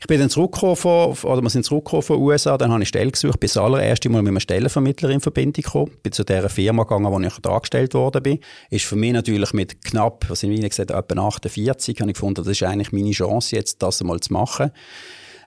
Ich 0.00 0.06
bin 0.06 0.20
dann 0.20 0.30
zurückgekommen 0.30 0.76
von, 0.76 1.12
oder 1.12 1.42
wir 1.42 1.50
sind 1.50 1.64
zurückgekommen 1.64 2.02
von 2.02 2.18
USA, 2.18 2.56
dann 2.56 2.70
habe 2.70 2.82
ich 2.82 2.88
Stelle 2.88 3.10
gesucht, 3.10 3.40
bin 3.40 3.48
das 3.48 3.56
allererste 3.56 4.08
Mal 4.08 4.22
mit 4.22 4.30
einem 4.30 4.40
Stellenvermittler 4.40 5.10
in 5.10 5.20
Verbindung 5.20 5.62
gekommen, 5.64 5.90
bin 6.02 6.12
zu 6.12 6.24
dieser 6.24 6.48
Firma 6.48 6.84
gegangen, 6.84 7.10
wo 7.10 7.18
ich 7.18 7.44
angestellt 7.44 7.94
worden 7.94 8.22
bin. 8.22 8.38
Ist 8.70 8.84
für 8.84 8.94
mich 8.94 9.12
natürlich 9.12 9.52
mit 9.52 9.84
knapp, 9.84 10.24
was 10.28 10.44
ich 10.44 10.60
gesagt 10.60 10.92
etwa 10.92 11.26
48, 11.26 12.00
habe 12.00 12.10
ich 12.10 12.14
gefunden, 12.14 12.44
das 12.44 12.46
ist 12.46 12.62
eigentlich 12.62 12.92
meine 12.92 13.10
Chance 13.10 13.56
jetzt, 13.56 13.82
das 13.82 14.00
einmal 14.00 14.20
zu 14.20 14.32
machen. 14.32 14.70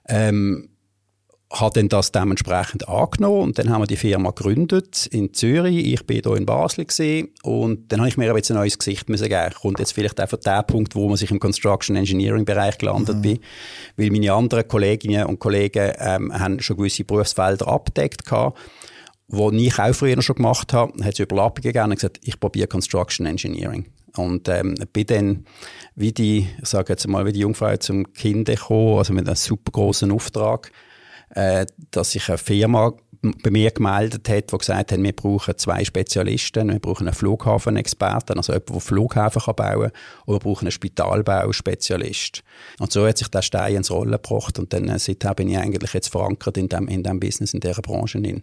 Ähm, 0.06 0.68
habe 1.52 1.78
dann 1.78 1.88
das 1.88 2.12
dementsprechend 2.12 2.88
angenommen 2.88 3.42
und 3.42 3.58
dann 3.58 3.68
haben 3.68 3.82
wir 3.82 3.86
die 3.86 3.96
Firma 3.96 4.30
gegründet 4.30 5.06
in 5.06 5.34
Zürich. 5.34 5.92
Ich 5.92 6.06
bin 6.06 6.22
hier 6.24 6.36
in 6.36 6.46
Basel 6.46 6.86
gewesen, 6.86 7.28
und 7.42 7.92
dann 7.92 8.00
habe 8.00 8.08
ich 8.08 8.16
mir 8.16 8.34
jetzt 8.34 8.50
ein 8.50 8.56
neues 8.56 8.78
Gesicht 8.78 9.10
müssen 9.10 9.28
geben. 9.28 9.52
Kommt 9.60 9.78
jetzt 9.78 9.92
vielleicht 9.92 10.18
einfach 10.18 10.38
der 10.38 10.62
Punkt, 10.62 10.94
wo 10.94 11.08
man 11.08 11.18
sich 11.18 11.30
im 11.30 11.38
Construction 11.38 11.94
Engineering 11.96 12.46
Bereich 12.46 12.78
gelandet 12.78 13.16
mhm. 13.16 13.22
bin, 13.22 13.38
weil 13.96 14.10
meine 14.10 14.32
anderen 14.32 14.66
Kolleginnen 14.66 15.26
und 15.26 15.40
Kollegen 15.40 15.92
ähm, 15.98 16.32
haben 16.38 16.60
schon 16.60 16.78
gewisse 16.78 17.04
Berufsfelder 17.04 17.68
abdeckt 17.68 18.24
gehabt, 18.24 18.58
wo 19.28 19.50
ich 19.50 19.78
auch 19.78 19.94
früher 19.94 20.22
schon 20.22 20.36
gemacht 20.36 20.72
habe. 20.72 21.04
Hat 21.04 21.14
es 21.14 21.18
Überlappungen 21.18 21.62
gegeben 21.62 21.90
und 21.90 21.96
gesagt, 21.96 22.20
ich 22.22 22.40
probiere 22.40 22.66
Construction 22.66 23.26
Engineering. 23.26 23.86
Und 24.16 24.48
ähm, 24.48 24.74
bin 24.92 25.06
dann, 25.06 25.44
wie 25.94 26.12
die, 26.12 26.48
ich 26.60 26.68
sage 26.68 26.92
jetzt 26.92 27.06
mal, 27.08 27.24
wie 27.26 27.32
die 27.32 27.40
Jungfrau 27.40 27.76
zum 27.76 28.12
Kind 28.12 28.46
gekommen, 28.46 28.98
also 28.98 29.12
mit 29.12 29.26
einem 29.26 29.36
super 29.36 29.72
großen 29.72 30.10
Auftrag 30.10 30.70
äh, 31.34 31.66
dass 31.90 32.12
sich 32.12 32.28
eine 32.28 32.38
Firma 32.38 32.94
bei 33.42 33.50
mir 33.50 33.70
gemeldet 33.70 34.28
hat, 34.28 34.52
die 34.52 34.58
gesagt 34.58 34.92
hat, 34.92 35.02
wir 35.02 35.12
brauchen 35.12 35.56
zwei 35.56 35.84
Spezialisten, 35.84 36.68
wir 36.68 36.80
brauchen 36.80 37.06
einen 37.06 37.14
Flughafenexperten, 37.14 38.36
also 38.36 38.52
jemanden, 38.52 38.72
der 38.72 38.80
Flughafen 38.80 39.42
kann 39.42 39.54
bauen 39.54 39.82
kann, 39.82 39.92
und 40.26 40.34
wir 40.34 40.40
brauchen 40.40 40.66
einen 40.66 40.72
Spitalbauspezialist. 40.72 42.42
Und 42.80 42.92
so 42.92 43.06
hat 43.06 43.18
sich 43.18 43.28
der 43.28 43.42
Stein 43.42 43.76
ins 43.76 43.90
Rollen 43.92 44.12
gebracht 44.12 44.58
und 44.58 44.72
dann 44.72 44.88
äh, 44.88 44.98
seitdem 44.98 45.34
bin 45.36 45.48
ich 45.48 45.58
eigentlich 45.58 45.92
jetzt 45.92 46.08
verankert 46.08 46.56
in 46.56 46.68
dem, 46.68 46.88
in 46.88 47.04
dem 47.04 47.20
Business, 47.20 47.54
in 47.54 47.60
dieser 47.60 47.82
Branche. 47.82 48.18
Hin. 48.18 48.42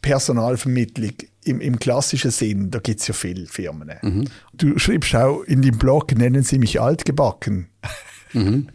Personalvermittlung 0.00 1.12
im, 1.44 1.60
im 1.60 1.78
klassischen 1.78 2.30
Sinn, 2.30 2.70
da 2.70 2.78
gibt 2.78 3.00
es 3.00 3.08
ja 3.08 3.14
viele 3.14 3.46
Firmen. 3.46 3.92
Mhm. 4.02 4.24
Du 4.54 4.78
schreibst 4.78 5.14
auch 5.14 5.42
in 5.42 5.62
deinem 5.62 5.78
Blog, 5.78 6.16
nennen 6.16 6.42
sie 6.42 6.58
mich 6.58 6.80
altgebacken. 6.80 7.68
Mhm. 8.32 8.68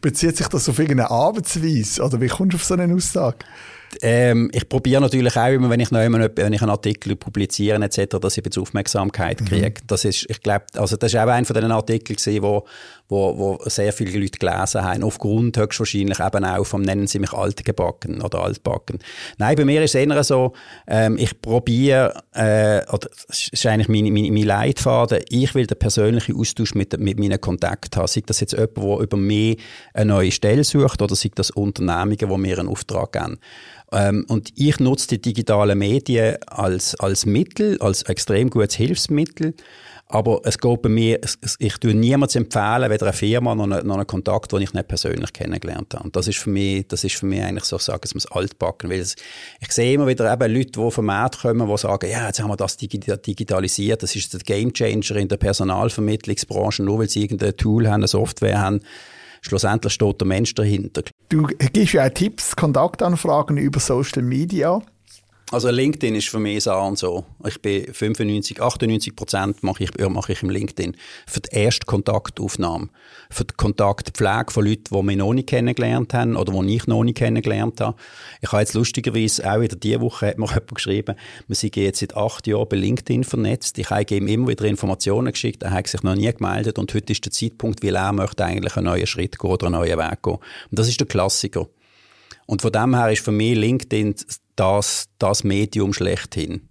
Bezieht 0.00 0.36
sich 0.36 0.48
das 0.48 0.68
auf 0.68 0.78
irgendeine 0.78 1.10
Arbeitsweise? 1.10 2.02
Oder 2.02 2.20
wie 2.20 2.28
kommst 2.28 2.54
du 2.54 2.56
auf 2.56 2.64
so 2.64 2.74
eine 2.74 2.94
Aussage? 2.94 3.38
Ähm, 4.00 4.50
ich 4.52 4.68
probiere 4.68 5.00
natürlich 5.00 5.36
auch 5.36 5.48
immer, 5.48 5.68
wenn 5.70 5.80
ich 5.80 5.90
noch 5.90 6.00
immer, 6.00 6.28
wenn 6.34 6.52
ich 6.52 6.62
einen 6.62 6.70
Artikel 6.70 7.16
publiziere 7.16 7.82
etc., 7.84 8.18
dass 8.20 8.38
ich 8.38 8.44
jetzt 8.44 8.58
Aufmerksamkeit 8.58 9.40
mhm. 9.40 9.44
kriege. 9.44 9.80
Mhm. 9.82 9.86
Das 9.86 10.04
ist, 10.04 10.26
ich 10.28 10.40
glaube, 10.40 10.64
also 10.76 10.96
das 10.96 11.12
ist 11.12 11.18
auch 11.18 11.28
einer 11.28 11.44
von 11.44 11.54
den 11.54 11.70
Artikeln 11.70 12.16
gewesen, 12.16 12.42
wo, 12.42 12.64
wo, 13.08 13.38
wo 13.38 13.58
sehr 13.68 13.92
viele 13.92 14.18
Leute 14.18 14.38
gelesen 14.38 14.82
haben. 14.82 15.02
Aufgrund 15.02 15.56
höchstwahrscheinlich 15.56 16.18
eben 16.18 16.44
auch 16.44 16.64
vom 16.64 16.82
nennen 16.82 17.06
sie 17.06 17.18
mich 17.18 17.32
altgebacken 17.32 18.22
oder 18.22 18.42
altbacken. 18.42 18.98
Nein, 19.38 19.56
bei 19.56 19.64
mir 19.64 19.82
ist 19.82 19.94
es 19.94 20.06
eher 20.06 20.24
so, 20.24 20.52
ähm, 20.86 21.16
ich 21.18 21.40
probiere, 21.40 22.22
äh, 22.32 22.82
oder 22.90 23.08
das 23.26 23.48
ist 23.52 23.66
eigentlich 23.66 23.88
mein, 23.88 24.12
mein, 24.12 24.32
mein 24.32 24.44
Leitfaden, 24.44 25.20
ich 25.28 25.54
will 25.54 25.66
den 25.66 25.78
persönlichen 25.78 26.36
Austausch 26.36 26.74
mit, 26.74 26.98
mit 26.98 27.18
meinen 27.18 27.40
Kontakten 27.40 28.00
haben. 28.00 28.08
Sei 28.08 28.22
das 28.24 28.40
jetzt 28.40 28.52
jemand, 28.52 28.76
der 28.76 28.98
über 28.98 29.16
mich 29.16 29.58
eine 29.92 30.06
neue 30.06 30.32
Stelle 30.32 30.64
sucht 30.64 31.02
oder 31.02 31.14
sei 31.14 31.30
das 31.34 31.50
Unternehmungen, 31.50 32.16
die 32.16 32.38
mir 32.38 32.58
einen 32.58 32.68
Auftrag 32.68 33.12
geben. 33.12 33.38
Ähm, 33.92 34.24
und 34.28 34.50
ich 34.56 34.80
nutze 34.80 35.08
die 35.08 35.20
digitalen 35.20 35.78
Medien 35.78 36.36
als, 36.46 36.94
als 36.96 37.26
Mittel, 37.26 37.78
als 37.80 38.02
extrem 38.02 38.50
gutes 38.50 38.74
Hilfsmittel. 38.74 39.54
Aber 40.06 40.42
es 40.44 40.58
geht 40.58 40.82
bei 40.82 40.90
mir, 40.90 41.20
ich 41.58 41.76
tue 41.78 41.94
niemals 41.94 42.36
empfehlen, 42.36 42.90
weder 42.90 43.06
eine 43.06 43.12
Firma 43.14 43.54
noch 43.54 43.64
einen, 43.64 43.86
noch 43.86 43.94
einen 43.94 44.06
Kontakt, 44.06 44.52
den 44.52 44.60
ich 44.60 44.74
nicht 44.74 44.86
persönlich 44.86 45.32
kennengelernt 45.32 45.94
habe. 45.94 46.04
Und 46.04 46.16
das 46.16 46.28
ist 46.28 46.38
für 46.38 46.50
mich, 46.50 46.86
das 46.88 47.02
ist 47.02 47.16
für 47.16 47.24
mich 47.24 47.42
eigentlich 47.42 47.64
so, 47.64 47.76
ich 47.76 47.82
sage 47.82 48.06
es 48.14 48.26
altbacken, 48.26 48.90
weil 48.90 49.00
es, 49.00 49.16
ich 49.60 49.72
sehe 49.72 49.94
immer 49.94 50.06
wieder 50.06 50.30
eben 50.30 50.54
Leute, 50.54 50.72
die 50.72 50.90
vom 50.90 51.06
Markt 51.06 51.40
kommen, 51.40 51.66
die 51.66 51.78
sagen, 51.78 52.10
ja, 52.10 52.26
jetzt 52.26 52.42
haben 52.42 52.50
wir 52.50 52.56
das 52.56 52.76
digitalisiert, 52.76 54.02
das 54.02 54.14
ist 54.14 54.34
der 54.34 54.40
Gamechanger 54.40 55.16
in 55.16 55.28
der 55.28 55.38
Personalvermittlungsbranche, 55.38 56.82
nur 56.82 56.98
weil 56.98 57.08
sie 57.08 57.22
irgendein 57.22 57.56
Tool 57.56 57.86
haben, 57.86 57.94
eine 57.94 58.08
Software 58.08 58.60
haben 58.60 58.80
schlussendlich 59.42 59.92
steht 59.92 60.20
der 60.20 60.26
Mensch 60.26 60.54
dahinter. 60.54 61.02
Du 61.32 61.46
gibst 61.46 61.94
ja 61.94 62.04
auch 62.04 62.10
Tipps, 62.10 62.56
Kontaktanfragen 62.56 63.56
über 63.56 63.80
Social 63.80 64.20
Media. 64.20 64.82
Also 65.52 65.68
LinkedIn 65.68 66.14
ist 66.14 66.30
für 66.30 66.38
mich 66.38 66.64
so 66.64 66.94
so. 66.94 67.26
Ich 67.46 67.60
bin 67.60 67.92
95, 67.92 68.62
98 68.62 69.14
Prozent 69.14 69.62
mache 69.62 69.84
ich, 69.84 69.90
mache 70.08 70.32
ich 70.32 70.42
im 70.42 70.48
LinkedIn. 70.48 70.96
Für 71.26 71.40
die 71.40 71.54
erste 71.54 71.84
Kontaktaufnahme. 71.84 72.88
Für 73.28 73.44
die 73.44 73.52
Kontaktpflege 73.54 74.50
von 74.50 74.64
Leuten, 74.64 74.94
die 74.96 75.02
mich 75.02 75.16
noch 75.18 75.34
nicht 75.34 75.50
kennengelernt 75.50 76.14
haben 76.14 76.36
oder 76.36 76.54
die 76.54 76.74
ich 76.74 76.86
noch 76.86 77.04
nicht 77.04 77.18
kennengelernt 77.18 77.82
habe. 77.82 77.98
Ich 78.40 78.50
habe 78.50 78.62
jetzt 78.62 78.72
lustigerweise 78.72 79.52
auch 79.52 79.60
wieder 79.60 79.76
diese 79.76 80.00
Woche 80.00 80.28
hat 80.28 80.38
mir 80.38 80.46
jemand 80.48 80.74
geschrieben, 80.74 81.16
wir 81.46 81.54
sind 81.54 81.76
jetzt 81.76 82.00
seit 82.00 82.16
acht 82.16 82.46
Jahren 82.46 82.68
bei 82.70 82.76
LinkedIn 82.76 83.22
vernetzt. 83.22 83.76
Ich 83.76 83.90
habe 83.90 84.06
ihm 84.14 84.28
immer 84.28 84.48
wieder 84.48 84.64
Informationen 84.64 85.32
geschickt, 85.32 85.62
er 85.64 85.72
hat 85.72 85.86
sich 85.86 86.02
noch 86.02 86.14
nie 86.14 86.32
gemeldet 86.32 86.78
und 86.78 86.94
heute 86.94 87.12
ist 87.12 87.26
der 87.26 87.32
Zeitpunkt, 87.32 87.84
weil 87.84 87.96
er 87.96 88.12
möchte 88.14 88.42
eigentlich 88.42 88.74
einen 88.78 88.86
neuen 88.86 89.06
Schritt 89.06 89.38
gehen 89.38 89.50
oder 89.50 89.66
einen 89.66 89.74
neuen 89.74 89.98
Weg 89.98 90.22
gehen. 90.22 90.36
Und 90.36 90.78
das 90.78 90.88
ist 90.88 90.98
der 90.98 91.06
Klassiker. 91.06 91.68
Und 92.46 92.62
von 92.62 92.72
dem 92.72 92.94
her 92.94 93.12
ist 93.12 93.22
für 93.24 93.32
mich 93.32 93.56
LinkedIn 93.56 94.14
das, 94.56 95.06
das 95.18 95.44
Medium 95.44 95.92
schlechthin. 95.92 96.68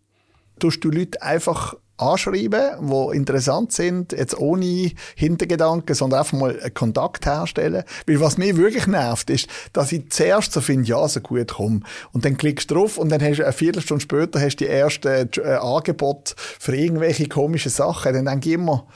Tust 0.60 0.84
du 0.84 0.91
Leute 0.91 1.22
einfach 1.22 1.76
anschreiben, 2.02 2.89
die 2.89 3.15
interessant 3.15 3.72
sind, 3.72 4.12
jetzt 4.12 4.38
ohne 4.38 4.91
Hintergedanken, 5.15 5.96
sondern 5.96 6.22
einfach 6.22 6.38
mal 6.38 6.60
einen 6.60 6.74
Kontakt 6.74 7.26
herstellen. 7.26 7.84
Weil 8.08 8.20
was 8.20 8.38
mich 8.38 8.58
wirklich 8.58 8.88
nervt, 8.88 9.30
ist, 9.30 9.48
dass 9.74 9.91
ich 9.91 10.10
zuerst 10.10 10.52
so 10.52 10.62
finde, 10.62 10.89
ja, 10.89 11.08
so 11.08 11.20
gut, 11.22 11.54
komm. 11.54 11.84
Und 12.12 12.26
dann 12.26 12.38
klickst 12.38 12.72
du 12.72 12.76
drauf 12.76 12.98
und 12.98 13.10
dann 13.10 13.22
hast 13.22 13.38
du 13.38 13.44
eine 13.44 13.54
Viertelstunde 13.54 14.02
später 14.02 14.41
hast 14.41 14.58
du 14.58 14.65
die 14.65 14.72
ersten 14.72 15.08
äh, 15.08 16.13
für 16.60 16.76
irgendwelche 16.76 17.28
komischen 17.28 17.72
Sachen. 17.72 18.13
Dann 18.13 18.26
denke 18.26 18.50
ich 18.50 18.56
immer, 18.56 18.88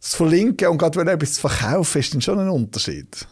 das 0.00 0.14
Verlinken 0.14 0.68
und 0.68 0.78
gerade 0.78 0.98
wenn 0.98 1.06
du 1.06 1.12
etwas 1.12 1.38
verkaufen, 1.38 1.98
ist 1.98 2.12
dann 2.12 2.20
schon 2.20 2.38
ein 2.38 2.50
Unterschied. 2.50 3.26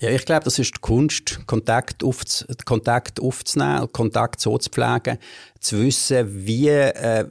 Ja, 0.00 0.10
ich 0.10 0.24
glaube, 0.24 0.44
das 0.44 0.58
ist 0.58 0.76
die 0.76 0.80
Kunst, 0.80 1.40
Kontakt, 1.46 2.04
aufz 2.04 2.46
Kontakt 2.64 3.20
aufzunehmen, 3.20 3.90
Kontakt 3.92 4.40
so 4.40 4.56
zu 4.56 4.70
pflegen, 4.70 5.18
zu 5.58 5.82
wissen, 5.82 6.46
wie, 6.46 6.68
äh, 6.68 7.24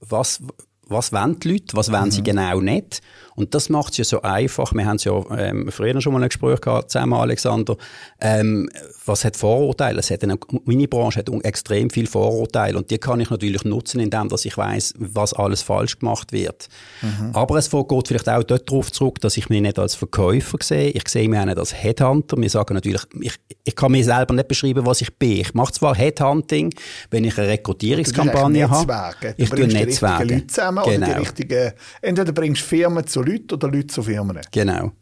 was, 0.00 0.40
was 0.88 1.12
wollen 1.12 1.38
die 1.40 1.52
Leute, 1.52 1.76
was 1.76 1.92
wollen 1.92 2.06
mhm. 2.06 2.10
sie 2.10 2.22
genau 2.22 2.60
nicht. 2.60 3.00
Und 3.38 3.54
das 3.54 3.68
macht 3.68 3.92
es 3.92 3.98
ja 3.98 4.04
so 4.04 4.22
einfach. 4.22 4.74
Wir 4.74 4.84
haben 4.84 4.96
es 4.96 5.04
ja 5.04 5.12
ähm, 5.36 5.70
früher 5.70 6.00
schon 6.00 6.12
mal 6.12 6.22
ein 6.22 6.28
Gespräch 6.28 6.60
gehabt, 6.60 6.90
zusammen, 6.90 7.12
Alexander. 7.12 7.76
Ähm, 8.20 8.68
was 9.06 9.24
hat 9.24 9.36
Vorurteile? 9.36 10.00
Es 10.00 10.10
hat 10.10 10.24
eine, 10.24 10.36
meine 10.64 10.88
Branche 10.88 11.20
hat 11.20 11.30
extrem 11.44 11.88
viel 11.88 12.08
Vorurteile 12.08 12.76
und 12.76 12.90
die 12.90 12.98
kann 12.98 13.20
ich 13.20 13.30
natürlich 13.30 13.64
nutzen, 13.64 14.00
indem 14.00 14.28
dass 14.28 14.44
ich 14.44 14.56
weiß, 14.56 14.94
was 14.98 15.34
alles 15.34 15.62
falsch 15.62 16.00
gemacht 16.00 16.32
wird. 16.32 16.68
Mhm. 17.00 17.30
Aber 17.32 17.56
es 17.56 17.70
geht 17.70 18.08
vielleicht 18.08 18.28
auch 18.28 18.42
dort 18.42 18.68
darauf 18.68 18.90
zurück, 18.90 19.20
dass 19.20 19.36
ich 19.36 19.48
mich 19.48 19.60
nicht 19.60 19.78
als 19.78 19.94
Verkäufer 19.94 20.58
sehe. 20.60 20.90
Ich 20.90 21.08
sehe 21.08 21.28
mich 21.28 21.38
auch 21.38 21.44
nicht 21.44 21.58
als 21.58 21.72
Headhunter. 21.72 22.36
Wir 22.38 22.50
sagen 22.50 22.74
natürlich, 22.74 23.02
ich, 23.20 23.34
ich 23.62 23.76
kann 23.76 23.92
mir 23.92 24.02
selber 24.02 24.34
nicht 24.34 24.48
beschreiben, 24.48 24.84
was 24.84 25.00
ich 25.00 25.14
bin. 25.16 25.38
Ich 25.38 25.54
mache 25.54 25.72
zwar 25.72 25.94
Headhunting, 25.94 26.74
wenn 27.12 27.22
ich 27.22 27.38
eine 27.38 27.48
Rekrutierungskampagne 27.48 28.68
habe. 28.68 29.14
Ich 29.36 29.48
tue 29.48 29.68
Netzwerke. 29.68 30.42
Zusammen 30.84 31.00
genau. 31.00 31.06
oder 31.06 31.24
die 31.34 31.46
genau. 31.46 31.60
richtigen, 31.60 31.72
entweder 32.02 32.32
bringst 32.32 32.62
du 32.62 32.66
Firmen 32.66 33.06
zu 33.06 33.22
Leute 33.22 33.54
oder 33.54 33.68
Leute 33.68 33.86
zu 33.88 34.02
Firmen. 34.02 34.40
Genau. 34.50 34.92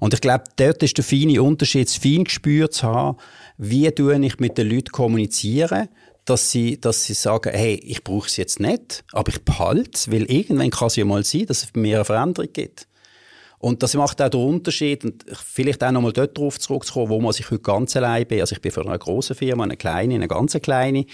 Und 0.00 0.14
ich 0.14 0.20
glaube, 0.20 0.44
dort 0.56 0.82
ist 0.82 0.96
der 0.96 1.04
feine 1.04 1.40
Unterschied, 1.42 1.86
das 1.86 1.96
Feingespür 1.96 2.70
zu 2.70 2.88
haben, 2.88 3.18
wie 3.56 3.88
tue 3.92 4.18
ich 4.24 4.40
mit 4.40 4.58
den 4.58 4.68
Leuten 4.68 4.90
kommunizieren, 4.90 5.88
dass 6.24 6.50
sie, 6.50 6.80
dass 6.80 7.04
sie 7.04 7.14
sagen, 7.14 7.52
hey, 7.52 7.74
ich 7.74 8.02
brauche 8.02 8.26
es 8.26 8.36
jetzt 8.36 8.60
nicht, 8.60 9.04
aber 9.12 9.30
ich 9.30 9.44
behalte 9.44 9.90
es, 9.94 10.10
weil 10.10 10.24
irgendwann 10.24 10.70
kann 10.70 10.88
es 10.88 10.96
ja 10.96 11.04
mal 11.04 11.24
sein, 11.24 11.46
dass 11.46 11.62
es 11.62 11.70
bei 11.72 11.80
mir 11.80 11.96
eine 11.96 12.04
Veränderung 12.04 12.52
gibt. 12.52 12.88
Und 13.58 13.84
das 13.84 13.94
macht 13.94 14.20
auch 14.20 14.28
den 14.28 14.40
Unterschied, 14.40 15.04
und 15.04 15.24
vielleicht 15.32 15.84
auch 15.84 15.92
nochmal 15.92 16.12
dort 16.12 16.36
drauf 16.36 16.58
zurückzukommen, 16.58 17.10
wo 17.10 17.20
man 17.20 17.32
sich 17.32 17.48
heute 17.48 17.62
ganz 17.62 17.96
allein 17.96 18.26
bin. 18.26 18.40
Also 18.40 18.56
ich 18.56 18.60
bin 18.60 18.72
für 18.72 18.84
eine 18.84 18.98
große 18.98 19.36
Firma, 19.36 19.62
eine 19.62 19.76
kleine, 19.76 20.16
eine 20.16 20.26
ganz 20.26 20.58
kleine. 20.60 21.06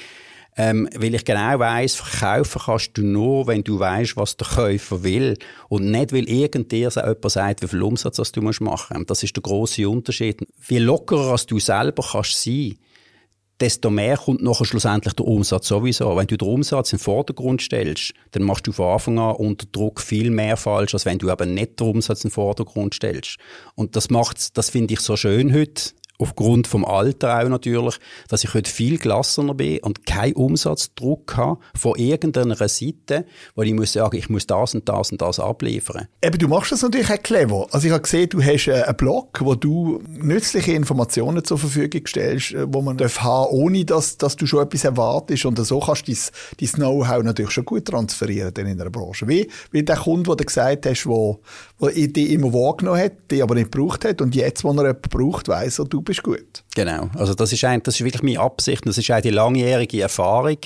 Ähm, 0.60 0.88
weil 0.96 1.14
ich 1.14 1.24
genau 1.24 1.60
weiss, 1.60 1.94
verkaufen 1.94 2.60
kannst 2.64 2.98
du 2.98 3.02
nur, 3.02 3.46
wenn 3.46 3.62
du 3.62 3.78
weißt, 3.78 4.16
was 4.16 4.36
der 4.36 4.48
Käufer 4.48 5.04
will. 5.04 5.38
Und 5.68 5.88
nicht, 5.88 6.12
weil 6.12 6.28
irgend 6.28 6.72
dir 6.72 6.90
jemand 6.90 7.30
sagt, 7.30 7.62
wie 7.62 7.68
viel 7.68 7.82
Umsatz 7.82 8.32
du 8.32 8.42
machen 8.42 8.66
musst. 8.66 9.10
Das 9.10 9.22
ist 9.22 9.36
der 9.36 9.42
grosse 9.42 9.88
Unterschied. 9.88 10.44
Wie 10.66 10.78
lockerer 10.78 11.30
als 11.30 11.46
du 11.46 11.60
selber 11.60 12.04
kannst 12.10 12.42
sein, 12.42 12.74
desto 13.60 13.90
mehr 13.90 14.16
kommt 14.16 14.42
nachher 14.42 14.64
schlussendlich 14.64 15.14
der 15.14 15.26
Umsatz 15.26 15.68
sowieso. 15.68 16.16
Wenn 16.16 16.26
du 16.26 16.36
den 16.36 16.48
Umsatz 16.48 16.92
in 16.92 16.98
den 16.98 17.04
Vordergrund 17.04 17.62
stellst, 17.62 18.12
dann 18.32 18.42
machst 18.42 18.66
du 18.66 18.72
von 18.72 18.92
Anfang 18.92 19.18
an 19.18 19.36
unter 19.36 19.66
Druck 19.66 20.00
viel 20.00 20.30
mehr 20.30 20.56
falsch, 20.56 20.94
als 20.94 21.06
wenn 21.06 21.18
du 21.18 21.30
eben 21.30 21.54
nicht 21.54 21.78
den 21.78 21.88
Umsatz 21.88 22.24
in 22.24 22.28
den 22.28 22.34
Vordergrund 22.34 22.94
stellst. 22.94 23.36
Und 23.74 23.96
das 23.96 24.10
macht's, 24.10 24.52
das 24.52 24.70
finde 24.70 24.94
ich 24.94 25.00
so 25.00 25.16
schön 25.16 25.52
heute 25.52 25.92
aufgrund 26.18 26.66
vom 26.66 26.84
Alter 26.84 27.38
auch 27.38 27.48
natürlich, 27.48 27.98
dass 28.28 28.44
ich 28.44 28.52
heute 28.54 28.70
viel 28.70 28.98
gelassener 28.98 29.54
bin 29.54 29.78
und 29.80 30.04
keinen 30.04 30.34
Umsatzdruck 30.34 31.36
habe 31.36 31.60
von 31.74 31.96
irgendeiner 31.96 32.56
Seite, 32.68 33.24
wo 33.54 33.62
ich 33.62 33.72
muss 33.72 33.92
sagen, 33.92 34.16
ich 34.16 34.28
muss 34.28 34.46
das 34.46 34.74
und 34.74 34.88
das 34.88 35.12
und 35.12 35.22
das 35.22 35.38
abliefern. 35.38 36.08
Eben, 36.22 36.38
du 36.38 36.48
machst 36.48 36.72
das 36.72 36.82
natürlich 36.82 37.10
auch 37.10 37.22
clever. 37.22 37.66
Also 37.70 37.86
ich 37.86 37.92
habe 37.92 38.02
gesehen, 38.02 38.28
du 38.28 38.42
hast 38.42 38.66
äh, 38.66 38.82
einen 38.82 38.96
Blog, 38.96 39.38
wo 39.40 39.54
du 39.54 40.02
nützliche 40.08 40.72
Informationen 40.72 41.44
zur 41.44 41.58
Verfügung 41.58 42.06
stellst, 42.06 42.52
äh, 42.52 42.66
wo 42.72 42.82
man 42.82 42.96
darf 42.96 43.20
haben, 43.20 43.50
ohne 43.50 43.84
dass, 43.84 44.18
dass 44.18 44.36
du 44.36 44.46
schon 44.46 44.64
etwas 44.64 44.84
erwartest 44.84 45.44
und 45.44 45.58
so 45.64 45.78
kannst 45.80 46.08
du 46.08 46.12
dein, 46.12 46.20
dein 46.60 46.68
Know-how 46.70 47.22
natürlich 47.22 47.52
schon 47.52 47.64
gut 47.64 47.84
transferieren 47.84 48.52
in 48.56 48.66
einer 48.66 48.90
Branche. 48.90 49.28
Wie, 49.28 49.48
wie 49.70 49.82
der 49.84 49.96
Kunde, 49.96 50.24
der 50.24 50.36
du 50.36 50.44
gesagt 50.44 50.86
hast, 50.86 51.06
wo, 51.06 51.40
wo 51.78 51.88
die 51.88 52.32
immer 52.32 52.52
wahrgenommen 52.52 53.00
hat, 53.00 53.12
die 53.30 53.42
aber 53.42 53.54
nicht 53.54 53.70
gebraucht 53.70 54.04
hat 54.04 54.20
und 54.20 54.34
jetzt, 54.34 54.64
wo 54.64 54.70
er 54.70 54.88
jemanden 54.88 55.08
braucht, 55.10 55.48
weiss 55.48 55.78
er, 55.78 55.84
du 55.84 56.02
bist 56.08 56.22
gut. 56.22 56.64
Genau. 56.74 57.10
Also 57.14 57.34
das 57.34 57.52
ist, 57.52 57.62
ein, 57.64 57.82
das 57.82 57.96
ist 57.96 58.04
wirklich 58.04 58.22
meine 58.22 58.40
Absicht. 58.40 58.86
Das 58.86 58.96
ist 58.96 59.10
auch 59.10 59.20
die 59.20 59.30
langjährige 59.30 60.00
Erfahrung, 60.00 60.56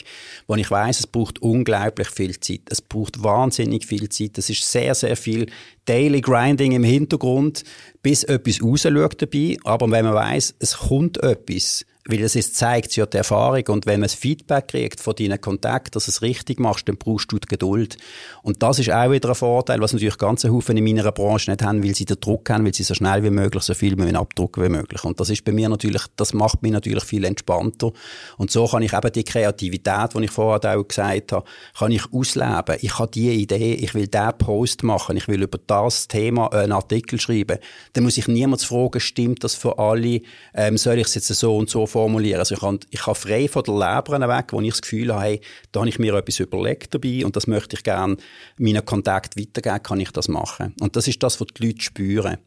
wo 0.46 0.54
ich 0.54 0.70
weiß, 0.70 1.00
es 1.00 1.06
braucht 1.06 1.42
unglaublich 1.42 2.08
viel 2.08 2.38
Zeit. 2.38 2.60
Es 2.70 2.80
braucht 2.80 3.22
wahnsinnig 3.22 3.84
viel 3.84 4.08
Zeit. 4.08 4.38
Es 4.38 4.48
ist 4.48 4.70
sehr, 4.70 4.94
sehr 4.94 5.16
viel 5.16 5.46
Daily 5.84 6.20
Grinding 6.20 6.72
im 6.72 6.84
Hintergrund, 6.84 7.64
bis 8.02 8.22
etwas 8.22 8.62
rausschaut 8.62 9.20
dabei. 9.20 9.56
Aber 9.64 9.90
wenn 9.90 10.04
man 10.04 10.14
weiß, 10.14 10.54
es 10.60 10.78
kommt 10.78 11.22
etwas, 11.22 11.84
weil 12.08 12.20
es 12.22 12.34
ist, 12.34 12.56
zeigt 12.56 12.96
ja 12.96 13.06
die 13.06 13.18
Erfahrung. 13.18 13.62
Und 13.68 13.86
wenn 13.86 14.00
man 14.00 14.08
das 14.08 14.14
Feedback 14.14 14.68
kriegt 14.68 15.00
von 15.00 15.14
deinen 15.14 15.40
Kontakten, 15.40 15.92
dass 15.92 16.06
du 16.06 16.10
es 16.10 16.22
richtig 16.22 16.58
machst, 16.58 16.88
dann 16.88 16.96
brauchst 16.96 17.30
du 17.30 17.38
die 17.38 17.46
Geduld. 17.46 17.96
Und 18.42 18.62
das 18.62 18.80
ist 18.80 18.90
auch 18.90 19.10
wieder 19.10 19.28
ein 19.28 19.34
Vorteil, 19.36 19.80
was 19.80 19.92
natürlich 19.92 20.18
ganze 20.18 20.52
Haufen 20.52 20.76
in 20.76 20.84
meiner 20.84 21.12
Branche 21.12 21.50
nicht 21.50 21.62
haben, 21.62 21.84
weil 21.84 21.94
sie 21.94 22.04
den 22.04 22.18
Druck 22.18 22.50
haben, 22.50 22.64
weil 22.64 22.74
sie 22.74 22.82
so 22.82 22.94
schnell 22.94 23.22
wie 23.22 23.30
möglich, 23.30 23.62
so 23.62 23.74
viel 23.74 23.94
mit 23.94 24.16
abdrucken 24.16 24.64
wie 24.64 24.68
möglich. 24.68 25.04
Und 25.04 25.20
das 25.20 25.30
ist 25.30 25.44
bei 25.44 25.52
mir 25.52 25.68
natürlich, 25.68 26.02
das 26.16 26.34
macht 26.34 26.62
mich 26.62 26.72
natürlich 26.72 27.04
viel 27.04 27.24
entspannter. 27.24 27.92
Und 28.36 28.50
so 28.50 28.66
kann 28.66 28.82
ich 28.82 28.92
eben 28.92 29.12
die 29.12 29.24
Kreativität, 29.24 30.14
die 30.14 30.24
ich 30.24 30.30
vorher 30.30 30.76
auch 30.76 30.88
gesagt 30.88 31.32
habe, 31.32 31.44
kann 31.78 31.92
ich 31.92 32.12
ausleben. 32.12 32.78
Ich 32.80 32.98
habe 32.98 33.12
die 33.12 33.30
Idee, 33.30 33.74
ich 33.74 33.94
will 33.94 34.08
diesen 34.08 34.38
Post 34.38 34.82
machen, 34.82 35.16
ich 35.16 35.28
will 35.28 35.42
über 35.42 35.58
das 35.66 36.08
Thema 36.08 36.52
einen 36.52 36.72
Artikel 36.72 37.20
schreiben. 37.20 37.58
Dann 37.92 38.02
muss 38.02 38.18
ich 38.18 38.26
niemals 38.26 38.64
fragen, 38.64 38.98
stimmt 38.98 39.44
das 39.44 39.54
für 39.54 39.78
alle, 39.78 40.20
ähm, 40.54 40.76
soll 40.76 40.98
ich 40.98 41.06
es 41.06 41.14
jetzt 41.14 41.28
so 41.28 41.56
und 41.56 41.70
so 41.70 41.86
formulieren. 41.92 42.40
Also 42.40 42.54
ich 42.54 42.60
kann, 42.60 42.80
ich 42.90 43.00
kann 43.00 43.14
frei 43.14 43.48
von 43.48 43.62
der 43.62 43.74
Leber 43.74 44.28
weg, 44.28 44.46
wo 44.50 44.60
ich 44.60 44.70
das 44.70 44.82
Gefühl 44.82 45.12
habe, 45.12 45.24
hey, 45.24 45.40
da 45.70 45.80
habe 45.80 45.88
ich 45.88 45.98
mir 45.98 46.14
etwas 46.14 46.40
überlegt 46.40 46.94
dabei 46.94 47.24
und 47.24 47.36
das 47.36 47.46
möchte 47.46 47.76
ich 47.76 47.84
gerne 47.84 48.16
meinen 48.58 48.84
Kontakt 48.84 49.38
weitergeben, 49.38 49.82
kann 49.82 50.00
ich 50.00 50.10
das 50.10 50.28
machen. 50.28 50.74
Und 50.80 50.96
das 50.96 51.06
ist 51.06 51.22
das, 51.22 51.40
was 51.40 51.48
die 51.56 51.66
Leute 51.66 51.82
spüren. 51.82 52.38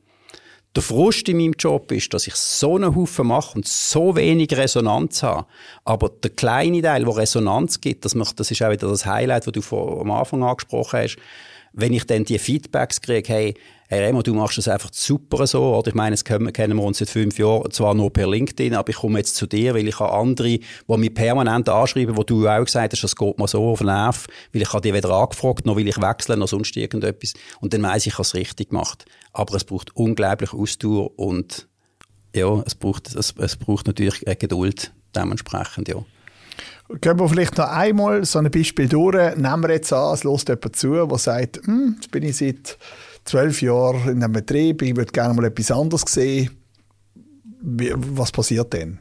Der 0.76 0.84
Frust 0.84 1.30
in 1.30 1.38
meinem 1.38 1.54
Job 1.58 1.90
ist, 1.94 2.14
dass 2.14 2.28
ich 2.28 2.36
so 2.36 2.76
einen 2.76 2.94
Haufen 2.96 3.28
mache 3.28 3.56
und 3.56 3.66
so 3.66 4.18
wenig 4.18 4.52
Resonanz 4.52 5.24
habe. 5.24 5.46
Aber 5.86 6.10
der 6.10 6.32
kleine 6.32 6.82
Teil, 6.82 7.06
der 7.06 7.16
Resonanz 7.16 7.80
gibt, 7.80 8.04
das, 8.04 8.14
macht, 8.14 8.42
das 8.42 8.52
ist 8.52 8.62
auch 8.62 8.72
wieder 8.72 8.90
das 8.90 9.06
Highlight, 9.06 9.48
das 9.48 9.54
du 9.54 9.62
vor, 9.62 10.02
am 10.02 10.12
Anfang 10.12 10.44
angesprochen 10.44 11.00
hast. 11.00 11.16
Wenn 11.72 11.94
ich 11.94 12.06
dann 12.06 12.26
die 12.26 12.40
Feedbacks 12.40 13.00
kriege, 13.02 13.34
hey, 13.34 13.54
Hey 13.88 14.04
Remo, 14.04 14.24
du 14.24 14.34
machst 14.34 14.58
das 14.58 14.68
einfach 14.68 14.90
super 14.92 15.46
so, 15.46 15.76
oder? 15.76 15.90
Ich 15.90 15.94
meine, 15.94 16.16
jetzt 16.16 16.26
kennen 16.26 16.76
wir 16.76 16.84
uns 16.84 16.98
seit 16.98 17.08
fünf 17.08 17.38
Jahren, 17.38 17.70
zwar 17.70 17.94
nur 17.94 18.12
per 18.12 18.28
LinkedIn, 18.28 18.74
aber 18.74 18.90
ich 18.90 18.96
komme 18.96 19.20
jetzt 19.20 19.36
zu 19.36 19.46
dir, 19.46 19.76
weil 19.76 19.88
ich 19.88 20.00
habe 20.00 20.12
andere, 20.12 20.58
die 20.58 20.62
mich 20.88 21.14
permanent 21.14 21.70
anschreiben, 21.70 22.18
wo 22.18 22.24
du 22.24 22.48
auch 22.48 22.66
gesagt 22.66 22.94
hast, 22.94 23.04
das 23.04 23.16
geht 23.16 23.38
mir 23.38 23.48
so 23.48 23.64
auf 23.64 23.80
den 23.80 23.88
Nerv, 23.88 24.26
weil 24.52 24.64
ich 24.64 24.70
die 24.70 24.92
weder 24.92 25.12
angefragt, 25.12 25.68
noch 25.68 25.76
will 25.76 25.88
ich 25.88 26.02
wechseln, 26.02 26.40
noch 26.40 26.48
sonst 26.48 26.76
irgendetwas. 26.76 27.34
Und 27.60 27.76
dann 27.76 27.84
weiss 27.84 28.08
ich, 28.08 28.08
ich 28.08 28.14
habe 28.14 28.24
es 28.24 28.34
richtig 28.34 28.70
gemacht. 28.70 29.06
Aber 29.34 29.54
es 29.54 29.64
braucht 29.64 29.96
unglaublich 29.96 30.52
Ausdauer 30.52 31.12
und, 31.20 31.68
ja, 32.36 32.64
es 32.66 32.74
braucht, 32.74 33.14
es, 33.14 33.36
es 33.38 33.56
braucht 33.56 33.86
natürlich 33.86 34.26
Geduld 34.40 34.94
dementsprechend, 35.16 35.90
ja. 35.90 36.04
Gehen 37.02 37.20
wir 37.20 37.30
vielleicht 37.30 37.58
noch 37.60 37.68
einmal 37.68 38.26
so 38.26 38.40
ein 38.40 38.50
Beispiel 38.50 38.88
durch. 38.88 39.36
Nehmen 39.36 39.64
wir 39.64 39.72
jetzt 39.72 39.94
an, 39.94 40.14
es 40.14 40.24
lässt 40.24 40.50
jemand 40.50 40.76
zu, 40.76 41.06
der 41.06 41.18
sagt, 41.20 41.66
hm, 41.66 41.98
jetzt 41.98 42.10
bin 42.10 42.24
ich 42.24 42.38
seit 42.38 42.78
zwölf 43.26 43.62
Jahre 43.62 44.12
in 44.12 44.24
einem 44.24 44.34
Betrieb, 44.34 44.82
ich 44.82 44.96
würde 44.96 45.12
gerne 45.12 45.34
mal 45.34 45.46
etwas 45.46 45.72
anderes 45.72 46.04
sehen. 46.08 46.52
Was 47.62 48.32
passiert 48.32 48.72
denn? 48.74 49.00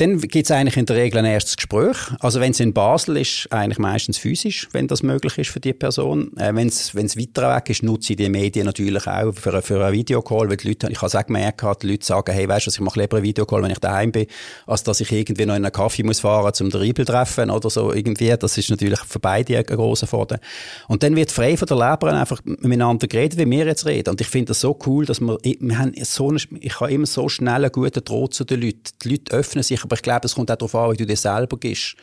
Dann 0.00 0.18
gibt 0.18 0.46
es 0.46 0.50
eigentlich 0.50 0.78
in 0.78 0.86
der 0.86 0.96
Regel 0.96 1.18
ein 1.18 1.26
erstes 1.26 1.56
Gespräch. 1.56 1.94
Also 2.20 2.40
wenn 2.40 2.52
es 2.52 2.60
in 2.60 2.72
Basel 2.72 3.18
ist, 3.18 3.46
eigentlich 3.50 3.78
meistens 3.78 4.16
physisch, 4.16 4.66
wenn 4.72 4.88
das 4.88 5.02
möglich 5.02 5.36
ist 5.36 5.50
für 5.50 5.60
die 5.60 5.74
Person. 5.74 6.34
Äh, 6.38 6.54
wenn 6.54 6.68
es 6.68 6.94
weiter 6.94 7.54
weg 7.54 7.68
ist, 7.68 7.82
nutze 7.82 8.14
ich 8.14 8.16
die 8.16 8.30
Medien 8.30 8.64
natürlich 8.64 9.06
auch 9.06 9.32
für, 9.34 9.60
für 9.60 9.84
einen 9.84 9.92
Videocall, 9.92 10.48
weil 10.48 10.56
die 10.56 10.68
Leute, 10.68 10.88
ich 10.90 10.96
habe 10.96 11.08
es 11.08 11.14
auch 11.14 11.26
gemerkt, 11.26 11.62
die 11.82 11.86
Leute 11.86 12.06
sagen, 12.06 12.32
hey, 12.32 12.48
weißt 12.48 12.68
du, 12.68 12.70
ich 12.70 12.80
mache 12.80 12.98
lieber 12.98 13.18
einen 13.18 13.26
Videocall, 13.26 13.62
wenn 13.62 13.72
ich 13.72 13.78
daheim 13.78 14.10
bin, 14.10 14.24
als 14.66 14.84
dass 14.84 15.02
ich 15.02 15.12
irgendwie 15.12 15.44
noch 15.44 15.54
in 15.54 15.66
einen 15.66 15.72
Kaffee 15.72 16.02
muss 16.02 16.20
fahren, 16.20 16.54
zum 16.54 16.70
den 16.70 16.80
Riebel 16.80 17.04
treffen 17.04 17.50
oder 17.50 17.68
so 17.68 17.92
irgendwie. 17.92 18.34
Das 18.38 18.56
ist 18.56 18.70
natürlich 18.70 19.00
für 19.00 19.20
beide 19.20 19.58
ein 19.58 19.64
grosser 19.64 20.06
Vorteil. 20.06 20.40
Und 20.88 21.02
dann 21.02 21.14
wird 21.14 21.30
frei 21.30 21.58
von 21.58 21.68
der 21.68 21.76
Leber 21.76 22.10
einfach 22.14 22.40
miteinander 22.46 23.06
geredet, 23.06 23.38
wie 23.38 23.50
wir 23.50 23.66
jetzt 23.66 23.84
reden. 23.84 24.08
Und 24.08 24.22
ich 24.22 24.28
finde 24.28 24.46
das 24.46 24.60
so 24.60 24.78
cool, 24.86 25.04
dass 25.04 25.20
wir, 25.20 25.36
wir 25.42 25.78
haben 25.78 25.92
so 26.04 26.30
eine, 26.30 26.38
ich 26.58 26.80
habe 26.80 26.90
immer 26.90 27.04
so 27.04 27.28
schnell 27.28 27.64
einen 27.64 27.72
guten 27.72 28.02
Draht 28.02 28.32
zu 28.32 28.44
den 28.44 28.62
Leuten. 28.62 28.80
Die 29.04 29.10
Leute 29.10 29.32
öffnen 29.32 29.62
sich 29.62 29.89
aber 29.90 29.96
ich 29.96 30.02
glaube, 30.02 30.26
es 30.26 30.36
kommt 30.36 30.50
auch 30.52 30.56
darauf 30.56 30.74
an, 30.76 30.92
wie 30.92 30.98
du 30.98 31.06
dir 31.06 31.16
selber 31.16 31.58
gibst. 31.58 31.96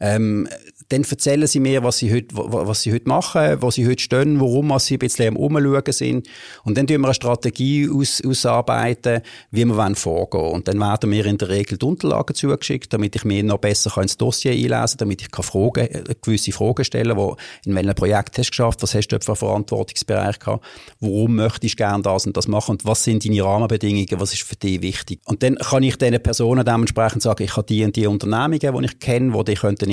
Ähm, 0.00 0.46
dann 0.92 1.04
erzählen 1.04 1.46
sie 1.46 1.58
mir, 1.58 1.82
was 1.82 1.98
sie 1.98 2.12
heute, 2.12 2.34
was 2.34 2.82
sie 2.82 2.92
heute 2.92 3.08
machen, 3.08 3.62
wo 3.62 3.70
sie 3.70 3.86
heute 3.86 4.02
stehen, 4.02 4.40
warum 4.40 4.78
sie 4.78 4.96
ein 4.96 4.98
bisschen 4.98 5.28
am 5.28 5.36
Umschauen 5.36 5.82
sind. 5.88 6.28
Und 6.64 6.76
dann 6.76 6.86
tun 6.86 7.00
wir 7.00 7.06
eine 7.06 7.14
Strategie 7.14 7.88
aus, 7.88 8.22
ausarbeiten, 8.24 9.22
wie 9.50 9.64
wir 9.64 9.76
wollen 9.76 9.94
vorgehen 9.94 10.52
Und 10.52 10.68
dann 10.68 10.78
werden 10.78 11.08
mir 11.08 11.24
in 11.24 11.38
der 11.38 11.48
Regel 11.48 11.78
die 11.78 11.86
Unterlagen 11.86 12.34
zugeschickt, 12.34 12.92
damit 12.92 13.16
ich 13.16 13.24
mir 13.24 13.42
noch 13.42 13.58
besser 13.58 13.96
ins 14.02 14.18
Dossier 14.18 14.52
einlesen 14.52 14.70
kann, 14.70 14.96
damit 14.98 15.22
ich 15.22 15.30
kann 15.30 15.44
Fragen, 15.44 15.86
äh, 15.86 16.14
gewisse 16.20 16.52
Fragen 16.52 16.84
stellen 16.84 17.16
kann, 17.16 17.36
in 17.64 17.74
welchem 17.74 17.94
Projekt 17.94 18.36
hast 18.36 18.48
du 18.48 18.50
geschafft, 18.50 18.82
was 18.82 18.94
hast 18.94 19.08
du 19.08 19.18
für 19.20 19.32
einen 19.32 19.36
Verantwortungsbereich 19.36 20.38
gehabt, 20.38 20.64
warum 21.00 21.36
möchtest 21.36 21.74
du 21.74 21.76
gerne 21.76 22.02
das 22.02 22.26
und 22.26 22.36
das 22.36 22.48
machen 22.48 22.72
und 22.72 22.84
was 22.84 23.02
sind 23.02 23.24
deine 23.24 23.42
Rahmenbedingungen, 23.42 24.20
was 24.20 24.34
ist 24.34 24.42
für 24.42 24.56
dich 24.56 24.82
wichtig. 24.82 25.20
Und 25.24 25.42
dann 25.42 25.54
kann 25.56 25.82
ich 25.82 25.96
diesen 25.96 26.22
Personen 26.22 26.64
dementsprechend 26.66 27.22
sagen, 27.22 27.44
ich 27.44 27.56
habe 27.56 27.66
die 27.66 27.84
und 27.84 27.96
die 27.96 28.06
Unternehmungen, 28.06 28.58
die 28.60 28.84
ich 28.84 28.98
kenne, 28.98 29.32
die 29.38 29.44
dich 29.44 29.60
könnten 29.60 29.90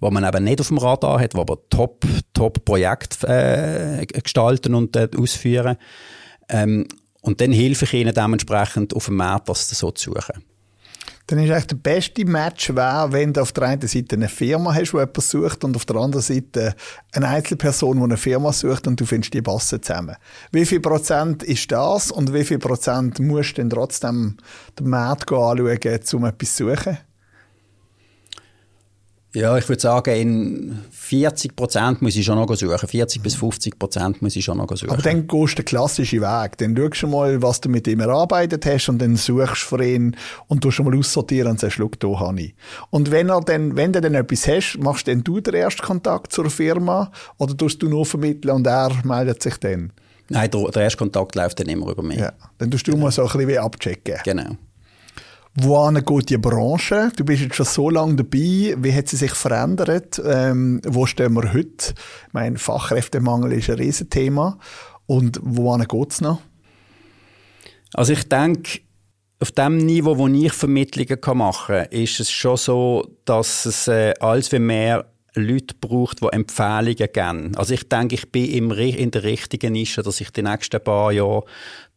wo 0.00 0.10
man 0.10 0.24
eben 0.24 0.44
nicht 0.44 0.60
auf 0.60 0.68
dem 0.68 0.78
Radar 0.78 1.20
hat, 1.20 1.34
wo 1.34 1.40
aber 1.40 1.58
top, 1.70 2.04
top 2.32 2.64
Projekt 2.64 3.24
äh, 3.24 4.06
gestalten 4.06 4.74
und 4.74 4.96
äh, 4.96 5.08
ausführen. 5.16 5.76
Ähm, 6.48 6.86
Und 7.20 7.40
dann 7.40 7.52
helfe 7.52 7.84
ich 7.84 7.94
ihnen 7.94 8.14
dementsprechend 8.14 8.94
auf 8.94 9.06
dem 9.06 9.16
Markt 9.16 9.48
das 9.48 9.68
so 9.68 9.90
zu 9.90 10.12
suchen. 10.12 10.42
Dann 11.26 11.40
ist 11.40 11.50
eigentlich 11.50 11.66
der 11.66 11.76
beste 11.76 12.24
Match, 12.24 12.74
wär, 12.74 13.08
wenn 13.10 13.34
du 13.34 13.42
auf 13.42 13.52
der 13.52 13.64
einen 13.64 13.86
Seite 13.86 14.16
eine 14.16 14.28
Firma 14.28 14.74
hast, 14.74 14.92
die 14.92 14.96
etwas 14.96 15.28
sucht, 15.28 15.62
und 15.62 15.76
auf 15.76 15.84
der 15.84 15.96
anderen 15.96 16.22
Seite 16.22 16.74
eine 17.12 17.28
Einzelperson, 17.28 17.98
die 17.98 18.04
eine 18.04 18.16
Firma 18.16 18.50
sucht, 18.50 18.86
und 18.86 18.98
du 18.98 19.04
findest 19.04 19.34
die 19.34 19.42
Bassen 19.42 19.82
zusammen. 19.82 20.16
Wie 20.52 20.64
viel 20.64 20.80
Prozent 20.80 21.42
ist 21.42 21.70
das, 21.70 22.10
und 22.10 22.32
wie 22.32 22.44
viel 22.44 22.58
Prozent 22.58 23.18
musst 23.18 23.58
du 23.58 23.60
dann 23.60 23.68
trotzdem 23.68 24.38
den 24.78 24.88
Markt 24.88 25.30
anschauen, 25.30 25.58
um 26.14 26.24
etwas 26.24 26.56
zu 26.56 26.70
suchen? 26.70 26.96
Ja, 29.38 29.56
ich 29.56 29.68
würde 29.68 29.80
sagen, 29.80 30.16
in 30.16 30.78
40 30.90 31.54
Prozent 31.54 32.02
muss 32.02 32.16
ich 32.16 32.26
schon 32.26 32.34
noch 32.34 32.52
suchen. 32.56 32.88
40 32.88 33.22
bis 33.22 33.36
50 33.36 33.78
Prozent 33.78 34.20
muss 34.20 34.34
ich 34.34 34.44
schon 34.44 34.58
noch 34.58 34.68
suchen. 34.68 34.90
Aber 34.90 35.00
dann 35.00 35.28
gehst 35.28 35.52
du 35.52 35.62
den 35.62 35.64
klassischen 35.64 36.22
Weg. 36.22 36.58
Dann 36.58 36.76
schaust 36.76 37.02
du 37.02 37.06
mal, 37.06 37.40
was 37.40 37.60
du 37.60 37.68
mit 37.68 37.86
ihm 37.86 38.00
erarbeitet 38.00 38.66
hast 38.66 38.88
und 38.88 39.00
dann 39.00 39.14
suchst 39.14 39.62
du 39.62 39.76
für 39.76 39.84
ihn 39.84 40.16
und 40.48 40.64
du 40.64 40.72
schon 40.72 40.86
mal 40.86 40.98
aussortieren 40.98 41.52
und 41.52 41.60
sagst, 41.60 41.76
schau, 41.76 41.88
da 42.00 42.18
habe 42.18 42.40
ich. 42.40 42.54
Und 42.90 43.12
wenn, 43.12 43.28
er 43.28 43.40
dann, 43.42 43.76
wenn 43.76 43.92
du 43.92 44.00
dann 44.00 44.14
etwas 44.16 44.48
hast, 44.48 44.76
machst 44.80 45.06
dann 45.06 45.22
du 45.22 45.38
den 45.38 45.54
ersten 45.54 45.82
Kontakt 45.82 46.32
zur 46.32 46.50
Firma 46.50 47.12
oder 47.36 47.56
tust 47.56 47.80
du 47.80 47.88
nur 47.88 48.06
vermitteln 48.06 48.56
und 48.56 48.66
er 48.66 48.90
meldet 49.04 49.40
sich 49.40 49.56
dann? 49.58 49.92
Nein, 50.30 50.50
der, 50.50 50.64
der 50.64 50.82
erste 50.82 50.98
Kontakt 50.98 51.36
läuft 51.36 51.60
dann 51.60 51.68
immer 51.68 51.92
über 51.92 52.02
mich. 52.02 52.18
Ja, 52.18 52.32
dann 52.58 52.72
tust 52.72 52.88
du 52.88 52.90
genau. 52.90 53.04
mal 53.04 53.12
so 53.12 53.22
ein 53.22 53.28
bisschen 53.28 53.48
wie 53.48 53.58
abchecken. 53.58 54.16
Genau. 54.24 54.56
Wo 55.60 55.90
geht 55.90 56.30
die 56.30 56.38
Branche? 56.38 57.10
Du 57.16 57.24
bist 57.24 57.42
jetzt 57.42 57.56
schon 57.56 57.66
so 57.66 57.90
lange 57.90 58.14
dabei. 58.14 58.76
Wie 58.78 58.94
hat 58.94 59.08
sie 59.08 59.16
sich 59.16 59.32
verändert? 59.32 60.22
Ähm, 60.24 60.80
wo 60.86 61.04
stehen 61.04 61.34
wir 61.34 61.52
heute? 61.52 61.94
Ich 62.28 62.32
meine, 62.32 62.58
Fachkräftemangel 62.58 63.54
ist 63.54 63.68
ein 63.68 63.74
Riesenthema. 63.74 64.56
Und 65.06 65.40
wo 65.42 65.76
geht 65.76 66.12
es 66.12 66.20
noch? 66.20 66.40
Also 67.92 68.12
ich 68.12 68.28
denke, 68.28 68.82
auf 69.40 69.50
dem 69.50 69.78
Niveau, 69.78 70.16
wo 70.16 70.28
ich 70.28 70.52
Vermittlungen 70.52 71.18
machen 71.36 71.74
kann, 71.74 71.90
ist 71.90 72.20
es 72.20 72.30
schon 72.30 72.56
so, 72.56 73.08
dass 73.24 73.66
es 73.66 73.88
äh, 73.88 74.14
als 74.20 74.52
wie 74.52 74.60
mehr 74.60 75.06
Leute 75.34 75.74
braucht, 75.80 76.22
die 76.22 76.28
Empfehlungen 76.28 76.94
geben. 76.94 77.56
Also 77.56 77.74
ich 77.74 77.88
denke, 77.88 78.14
ich 78.14 78.30
bin 78.30 78.48
im, 78.48 78.70
in 78.70 79.10
der 79.10 79.24
richtigen 79.24 79.72
Nische, 79.72 80.04
dass 80.04 80.20
ich 80.20 80.30
die 80.30 80.42
nächsten 80.42 80.80
paar 80.80 81.10
Jahre 81.10 81.42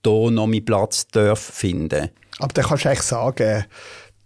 hier 0.04 0.32
noch 0.32 0.48
meinen 0.48 0.66
Platz 0.66 1.08
darf 1.10 1.40
finden 1.40 2.10
Aber 2.42 2.54
dann 2.54 2.66
kannst 2.66 2.86
du 2.86 2.90
eigentlich 2.90 3.04
sagen, 3.04 3.66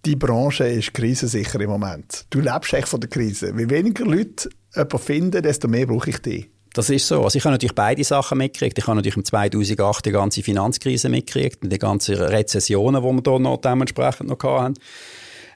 die 0.05 0.15
Branche 0.15 0.65
ist 0.65 0.93
krisensicher 0.93 1.59
im 1.59 1.69
Moment. 1.69 2.25
Du 2.29 2.39
lebst 2.39 2.73
echt 2.73 2.87
von 2.87 3.01
der 3.01 3.09
Krise. 3.09 3.57
Wie 3.57 3.69
weniger 3.69 4.05
Leute 4.05 4.49
jemanden 4.73 4.99
finden, 4.99 5.43
desto 5.43 5.67
mehr 5.67 5.87
brauche 5.87 6.09
ich 6.09 6.19
dich. 6.19 6.49
Das 6.73 6.89
ist 6.89 7.07
so. 7.07 7.23
Also 7.23 7.37
ich 7.37 7.45
habe 7.45 7.53
natürlich 7.53 7.75
beide 7.75 8.03
Sachen 8.03 8.37
mitgekriegt. 8.37 8.77
Ich 8.77 8.85
habe 8.85 8.95
natürlich 8.95 9.17
im 9.17 9.25
2008 9.25 10.05
die 10.05 10.11
ganze 10.11 10.43
Finanzkrise 10.43 11.09
mitgekriegt 11.09 11.63
und 11.63 11.71
die 11.71 11.79
ganzen 11.79 12.15
Rezessionen, 12.15 13.01
die 13.01 13.07
wir 13.07 13.31
hier 13.31 13.39
noch 13.39 13.57
dementsprechend 13.57 14.29
noch 14.29 14.43
hatten 14.43 14.75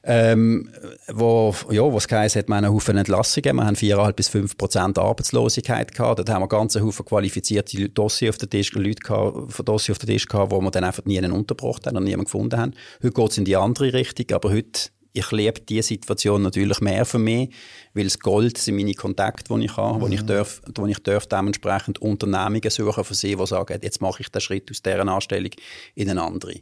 ähm, 0.04 0.70
wo, 1.08 1.54
ja, 1.72 1.82
was 1.82 2.08
geheißen 2.08 2.40
hat, 2.40 2.48
wir 2.48 2.56
haben 2.56 2.66
einen 2.66 2.74
Haufen 2.74 2.98
Entlassungen, 2.98 3.56
wir 3.56 3.66
haben 3.66 3.76
4,5 3.76 4.14
bis 4.14 4.28
5 4.30 4.58
Prozent 4.58 4.98
Arbeitslosigkeit 4.98 5.94
gehabt, 5.94 6.20
dort 6.20 6.30
haben 6.30 6.50
wir 6.50 6.60
einen 6.60 6.86
Haufen 6.86 7.06
qualifizierte 7.06 7.90
Dossier 7.90 8.30
auf 8.30 8.38
den 8.38 8.50
Tisch, 8.50 8.72
Leute 8.74 9.02
gehabt, 9.02 9.68
Dossier 9.68 9.94
auf 9.94 10.00
den 10.00 10.08
Tisch 10.08 10.28
gehabt, 10.28 10.52
wo 10.52 10.62
wir 10.62 10.72
dann 10.72 10.84
einfach 10.84 11.06
nie 11.06 11.18
einen 11.18 11.32
untergebracht 11.32 11.86
haben 11.86 11.98
und 11.98 12.04
niemanden 12.04 12.26
gefunden 12.26 12.60
haben. 12.60 12.74
Heute 13.04 13.14
geht 13.14 13.32
es 13.32 13.38
in 13.38 13.46
die 13.46 13.56
andere 13.56 13.94
Richtung, 13.94 14.26
aber 14.32 14.52
heute 14.52 14.90
ich 15.12 15.32
lebe 15.32 15.60
diese 15.62 15.88
Situation 15.88 16.42
natürlich 16.42 16.82
mehr 16.82 17.06
für 17.06 17.20
mich, 17.20 17.50
weil 17.94 18.04
das 18.04 18.20
Gold 18.20 18.58
sind 18.58 18.76
meine 18.76 18.94
Kontakte, 18.94 19.54
die 19.54 19.66
ich 19.66 19.76
habe, 19.76 19.98
mhm. 19.98 20.02
wo 20.02 20.08
ich 20.08 20.22
darf, 20.22 20.62
wo 20.76 20.86
ich 20.86 21.00
darf 21.00 21.26
dementsprechend 21.26 22.00
Unternehmungen 22.00 22.70
suchen 22.70 23.04
für 23.04 23.16
sie, 23.16 23.36
die 23.36 23.48
sagen, 23.48 23.80
jetzt 23.82 24.02
mache 24.02 24.22
ich 24.22 24.30
den 24.30 24.42
Schritt 24.42 24.70
aus 24.70 24.82
dieser 24.82 25.08
Anstellung 25.08 25.52
in 25.96 26.10
eine 26.10 26.24
andere. 26.24 26.56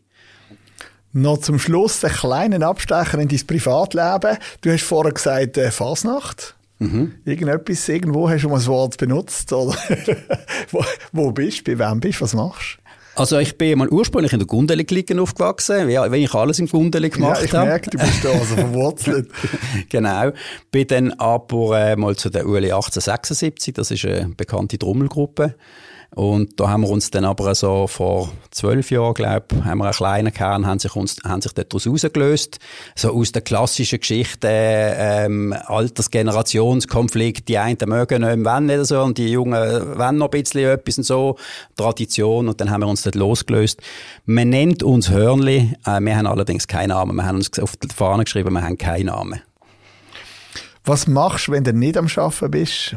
Noch 1.14 1.40
zum 1.40 1.58
Schluss 1.58 2.04
einen 2.04 2.14
kleinen 2.14 2.64
Abstecher 2.64 3.18
in 3.18 3.28
dein 3.28 3.48
Privatleben. 3.48 4.38
Du 4.62 4.72
hast 4.72 4.84
vorher 4.84 5.14
gesagt, 5.14 5.58
äh, 5.58 5.72
Fasnacht. 5.72 6.56
Mhm. 6.80 7.16
Irgendetwas, 7.26 7.90
irgendwo 7.90 8.30
hast 8.30 8.44
du 8.44 8.50
mal 8.50 8.56
das 8.56 8.68
Wort 8.68 8.98
benutzt? 8.98 9.52
Oder 9.52 9.76
wo, 10.72 10.84
wo 11.12 11.32
bist 11.32 11.68
du? 11.68 11.76
Bei 11.76 11.90
wem 11.90 12.00
bist 12.00 12.20
du? 12.20 12.26
Was 12.26 12.34
machst 12.36 12.78
du? 12.78 12.88
Also 13.18 13.40
ich 13.40 13.58
bin 13.58 13.80
mal 13.80 13.90
ursprünglich 13.90 14.32
in 14.32 14.40
der 14.40 14.46
Gundeli-Clique 14.46 15.20
aufgewachsen, 15.20 15.88
wenn 15.88 16.14
ich 16.14 16.34
alles 16.36 16.60
im 16.60 16.68
Gundeli 16.68 17.10
gemacht 17.10 17.42
habe. 17.42 17.48
Ja, 17.48 17.64
ich 17.64 17.68
merke, 17.68 17.90
du 17.90 17.98
bist 17.98 18.24
da 18.24 18.30
also 18.30 18.56
verwurzelt. 18.56 19.32
genau. 19.90 20.32
Bin 20.70 20.88
dann 20.88 21.12
aber 21.14 21.80
äh, 21.80 21.96
mal 21.96 22.16
zu 22.16 22.30
der 22.30 22.46
Uli 22.46 22.68
1876, 22.72 23.74
das 23.74 23.90
ist 23.90 24.06
eine 24.06 24.30
bekannte 24.38 24.78
Trommelgruppe. 24.78 25.56
Und 26.16 26.60
da 26.60 26.70
haben 26.70 26.82
wir 26.82 26.90
uns 26.90 27.12
dann 27.12 27.26
aber 27.26 27.54
so 27.54 27.86
vor 27.86 28.32
zwölf 28.50 28.90
Jahren, 28.92 29.14
glaube 29.14 29.46
ich, 29.52 29.64
haben 29.64 29.78
wir 29.78 29.86
einen 29.86 29.94
kleinen 29.94 30.34
Kern, 30.34 30.66
haben 30.66 30.80
sich 30.80 30.96
uns, 30.96 31.18
haben 31.24 31.42
sich 31.42 31.54
daraus 31.54 31.86
rausgelöst. 31.86 32.60
So 32.96 33.12
aus 33.14 33.32
der 33.32 33.42
klassischen 33.42 34.00
Geschichte, 34.00 34.48
ähm, 34.48 35.54
Altersgenerationskonflikt, 35.66 37.48
die 37.48 37.58
einen 37.58 37.78
mögen 37.86 38.22
nicht, 38.22 38.46
wenn 38.46 38.66
nicht 38.66 38.86
so, 38.86 39.02
und 39.02 39.18
die 39.18 39.30
Jungen 39.30 39.54
wollen 39.54 40.18
noch 40.18 40.32
ein 40.32 40.42
bisschen 40.42 40.66
etwas 40.66 40.98
und 40.98 41.04
so. 41.04 41.38
Tradition. 41.76 42.48
Und 42.48 42.62
dann 42.62 42.72
haben 42.72 42.82
wir 42.82 42.88
uns 42.88 43.04
dort 43.04 43.16
losgelöst. 43.16 43.82
Man 44.26 44.50
nennt 44.50 44.84
uns 44.84 45.10
Hörnli, 45.10 45.76
äh, 45.86 46.00
wir 46.00 46.16
haben 46.16 46.28
allerdings 46.28 46.68
keinen 46.68 46.90
Namen. 46.90 47.16
Wir 47.16 47.26
haben 47.26 47.38
uns 47.38 47.60
auf 47.60 47.76
die 47.76 47.94
Fahne 47.94 48.24
geschrieben, 48.24 48.54
wir 48.54 48.64
haben 48.64 48.78
keinen 48.78 49.08
Namen. 49.08 49.42
Was 50.84 51.06
machst 51.06 51.48
du, 51.48 51.52
wenn 51.52 51.66
du 51.66 51.74
nicht 51.74 51.98
am 51.98 52.08
Arbeiten 52.16 52.52
bist? 52.52 52.96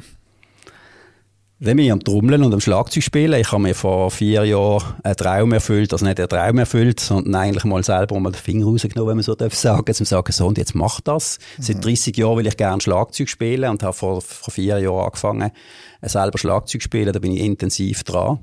Wenn 1.63 1.77
wir 1.77 1.93
am 1.93 2.01
Trommeln 2.03 2.43
und 2.43 2.55
am 2.55 2.61
Schlagzeug 2.61 3.03
spielen, 3.03 3.39
ich 3.39 3.53
habe 3.53 3.61
mir 3.61 3.75
vor 3.75 4.11
vier 4.11 4.45
Jahren 4.47 4.95
einen 5.03 5.15
Traum 5.15 5.53
erfüllt, 5.53 5.93
also 5.93 6.07
nicht 6.07 6.19
einen 6.19 6.27
Traum 6.27 6.57
erfüllt, 6.57 7.01
sondern 7.01 7.35
eigentlich 7.35 7.65
mal 7.65 7.85
selber 7.85 8.19
mal 8.19 8.33
den 8.33 8.41
Finger 8.41 8.65
rausgenommen, 8.65 9.11
wenn 9.11 9.17
man 9.19 9.23
so 9.23 9.35
darf 9.35 9.55
sagen, 9.55 9.93
zum 9.93 10.07
sagen, 10.07 10.33
so, 10.33 10.47
und 10.47 10.57
jetzt 10.57 10.75
mach 10.75 11.03
das. 11.03 11.39
Mhm. 11.59 11.63
Seit 11.63 11.85
30 11.85 12.17
Jahren 12.17 12.39
will 12.39 12.47
ich 12.47 12.57
gerne 12.57 12.81
Schlagzeug 12.81 13.29
spielen 13.29 13.69
und 13.69 13.83
habe 13.83 13.93
vor, 13.93 14.23
vor 14.23 14.55
vier 14.55 14.79
Jahren 14.79 15.05
angefangen, 15.05 15.51
selber 16.01 16.39
Schlagzeug 16.39 16.81
zu 16.81 16.85
spielen, 16.87 17.13
da 17.13 17.19
bin 17.19 17.33
ich 17.33 17.43
intensiv 17.43 18.05
dran. 18.05 18.39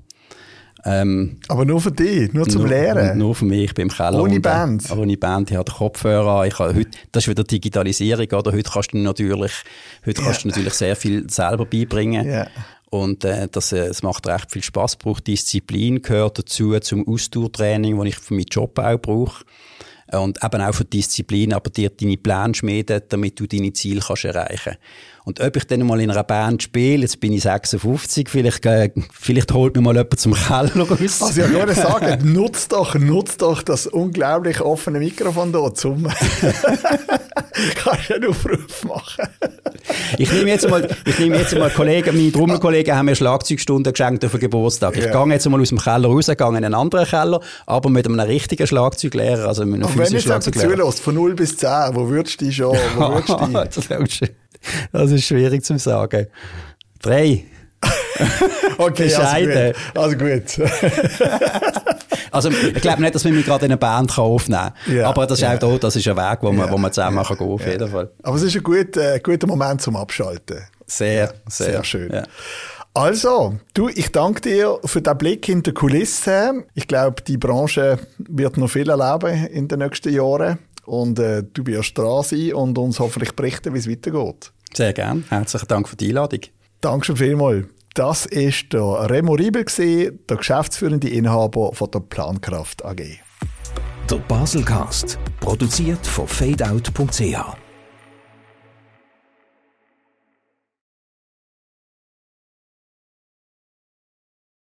Ähm, 0.86 1.38
aber 1.48 1.66
nur 1.66 1.82
für 1.82 1.92
dich, 1.92 2.32
nur 2.34 2.48
zum 2.48 2.62
nur, 2.62 2.70
Lehren? 2.70 3.18
Nur 3.18 3.34
für 3.34 3.46
mich, 3.46 3.64
ich 3.64 3.74
bin 3.74 3.88
im 3.88 3.94
Keller. 3.94 4.22
Ohne 4.22 4.40
Band? 4.40 4.90
Und, 4.92 4.98
ohne 4.98 5.18
Band, 5.18 5.50
ich 5.50 5.58
habe 5.58 5.70
Kopfhörer 5.70 6.46
Ich 6.46 6.60
habe, 6.60 6.76
heute, 6.76 6.92
das 7.12 7.24
ist 7.24 7.30
wieder 7.30 7.44
Digitalisierung, 7.44 8.28
oder? 8.28 8.52
Heute 8.52 8.70
kannst 8.70 8.94
du 8.94 8.98
natürlich, 9.00 9.52
heute 10.06 10.22
kannst 10.22 10.44
du 10.44 10.50
natürlich 10.50 10.76
sehr 10.76 10.96
viel 10.96 11.28
selber 11.30 11.66
beibringen. 11.66 12.28
Yeah. 12.28 12.48
Und 12.90 13.26
äh, 13.26 13.48
das, 13.52 13.72
äh, 13.74 13.88
das 13.88 14.04
macht 14.04 14.28
recht 14.28 14.52
viel 14.52 14.64
Spaß. 14.64 14.96
Braucht 14.98 15.28
Disziplin 15.28 16.02
gehört 16.02 16.40
dazu 16.40 16.78
zum 16.80 17.08
Ausdauertraining, 17.08 17.98
das 17.98 18.06
ich 18.06 18.16
für 18.16 18.34
meinen 18.34 18.46
Job 18.46 18.78
auch 18.80 18.98
brauche. 18.98 19.44
Und 20.14 20.42
eben 20.42 20.62
auch 20.62 20.74
für 20.74 20.86
Disziplin, 20.86 21.54
aber 21.54 21.70
dir 21.70 21.90
deine 21.90 22.16
Pläne 22.16 22.56
schmieden, 22.56 23.02
damit 23.10 23.40
du 23.40 23.46
deine 23.46 23.74
Ziele 23.74 24.00
kannst 24.00 24.24
erreichen 24.24 24.78
Und 25.28 25.42
ob 25.42 25.58
ich 25.58 25.68
dann 25.68 25.86
mal 25.86 26.00
in 26.00 26.10
einer 26.10 26.24
Band 26.24 26.64
spiele, 26.64 27.02
jetzt 27.02 27.20
bin 27.20 27.34
ich 27.34 27.42
56, 27.42 28.30
vielleicht, 28.30 28.66
äh, 28.66 28.90
vielleicht 29.12 29.54
holt 29.54 29.76
mir 29.76 29.82
mal 29.82 29.94
jemand 29.94 30.18
zum 30.18 30.34
Keller 30.34 30.74
raus. 30.74 31.22
Also 31.22 31.42
ich 31.42 31.50
würde 31.52 31.74
sagen, 31.74 32.32
nutzt 32.32 32.72
doch, 32.72 32.96
nutzt 32.96 33.42
doch 33.42 33.62
das 33.62 33.88
unglaublich 33.88 34.62
offene 34.62 35.00
Mikrofon 35.00 35.52
hier, 35.52 35.74
zum 35.74 36.04
kannst 37.76 38.10
du 38.10 38.14
einen 38.14 38.30
Aufruf 38.30 38.86
machen. 38.86 39.28
Ich 40.18 40.32
nehme 40.32 40.50
jetzt 40.50 40.70
mal, 40.70 40.88
ich 41.06 41.20
nehme 41.20 41.38
jetzt 41.40 41.58
mal 41.58 41.72
Kollegen, 41.72 42.16
meine 42.16 42.32
Trommelkollegen 42.32 42.96
haben 42.96 43.08
mir 43.08 43.16
Schlagzeugstunden 43.16 43.92
geschenkt 43.92 44.24
auf 44.24 44.32
den 44.32 44.40
Geburtstag. 44.40 44.96
Ich 44.96 45.04
yeah. 45.08 45.26
gehe 45.26 45.34
jetzt 45.34 45.50
mal 45.50 45.60
aus 45.60 45.68
dem 45.68 45.80
Keller 45.80 46.08
raus, 46.08 46.28
gehe 46.28 46.48
in 46.48 46.56
einen 46.56 46.74
anderen 46.74 47.06
Keller, 47.06 47.42
aber 47.66 47.90
mit 47.90 48.06
einem 48.06 48.18
richtigen 48.22 48.66
Schlagzeuglehrer, 48.66 49.46
also 49.46 49.66
mit 49.66 49.84
einem 49.84 49.90
physischen 49.90 50.22
Schlagzeuglehrer. 50.22 50.70
Wenn 50.70 50.78
du 50.78 50.84
zulässt, 50.84 51.02
von 51.02 51.16
0 51.16 51.36
bis 51.36 51.58
10, 51.58 51.70
wo 51.96 52.08
würdest 52.08 52.40
du 52.40 52.46
dich 52.46 52.56
schon, 52.56 52.78
wo 52.96 53.10
würdest 53.10 53.90
du 53.90 53.98
dich? 54.04 54.32
Das 54.92 55.12
ist 55.12 55.26
schwierig 55.26 55.64
zu 55.64 55.78
sagen. 55.78 56.28
Drei. 57.02 57.46
okay, 58.78 59.14
also 59.14 59.46
gut. 59.46 59.76
Also 59.96 60.18
gut. 60.18 60.72
also 62.32 62.50
ich 62.50 62.82
glaube 62.82 63.02
nicht, 63.02 63.16
dass 63.16 63.24
man 63.24 63.36
mich 63.36 63.46
gerade 63.46 63.66
in 63.66 63.72
eine 63.72 63.78
Band 63.78 64.18
aufnehmen 64.18 64.72
kann. 64.86 64.96
Ja, 64.96 65.10
aber 65.10 65.28
das 65.28 65.40
ist 65.40 65.44
ja. 65.44 65.54
auch 65.54 65.60
da, 65.60 65.78
das 65.78 65.96
ist 65.96 66.08
ein 66.08 66.18
Weg, 66.18 66.40
wo 66.42 66.52
man, 66.52 66.66
ja, 66.66 66.72
wo 66.72 66.78
man 66.78 66.92
zusammen 66.92 67.18
ja, 67.18 67.36
gehen 67.36 67.48
auf 67.48 67.66
jeden 67.66 67.88
Fall. 67.90 68.10
Aber 68.24 68.36
es 68.36 68.44
ist 68.44 68.56
ein 68.56 68.64
guter, 68.64 69.16
äh, 69.16 69.20
guter 69.20 69.48
Moment 69.48 69.82
zum 69.82 69.96
Abschalten. 69.96 70.64
Sehr, 70.88 71.34
sehr, 71.48 71.72
sehr 71.72 71.84
schön. 71.84 72.24
Also, 72.94 73.56
du, 73.76 73.90
ich 73.90 74.12
danke 74.12 74.42
dir 74.42 74.80
für 74.84 75.02
den 75.04 75.18
Blick 75.20 75.46
hinter 75.46 75.72
die 75.72 75.76
Kulissen. 75.76 76.64
Ich 76.74 76.88
glaube, 76.88 77.22
die 77.22 77.38
Branche 77.38 78.00
wird 78.18 78.58
noch 78.58 78.70
viel 78.70 78.90
erleben 78.90 79.46
in 79.48 79.68
den 79.68 79.80
nächsten 79.80 80.12
Jahren. 80.12 80.58
Und 80.88 81.20
äh, 81.20 81.44
du 81.44 81.66
wirst 81.66 81.98
dran 81.98 82.24
sein 82.24 82.54
und 82.54 82.78
uns 82.78 83.00
hoffentlich 83.00 83.36
berichten, 83.36 83.74
wie 83.74 83.80
es 83.80 83.90
weitergeht. 83.90 84.54
Sehr 84.74 84.94
gern. 84.94 85.26
Herzlichen 85.28 85.68
Dank 85.68 85.90
für 85.90 85.98
die 85.98 86.10
Einladung. 86.10 86.40
Danke 86.80 87.06
schon 87.06 87.18
vielmals. 87.18 87.66
Das 87.94 88.26
ist 88.26 88.72
der 88.72 89.10
Remo 89.10 89.34
Riebel, 89.34 89.66
der 89.66 90.38
geschäftsführende 90.38 91.10
Inhaber 91.10 91.74
von 91.74 91.92
der 91.92 92.00
Plankraft 92.00 92.86
AG. 92.86 93.02
Der 94.10 94.18
Baselcast, 94.28 95.20
produziert 95.42 96.06
von 96.08 96.28
fadeout.ch. 96.28 97.67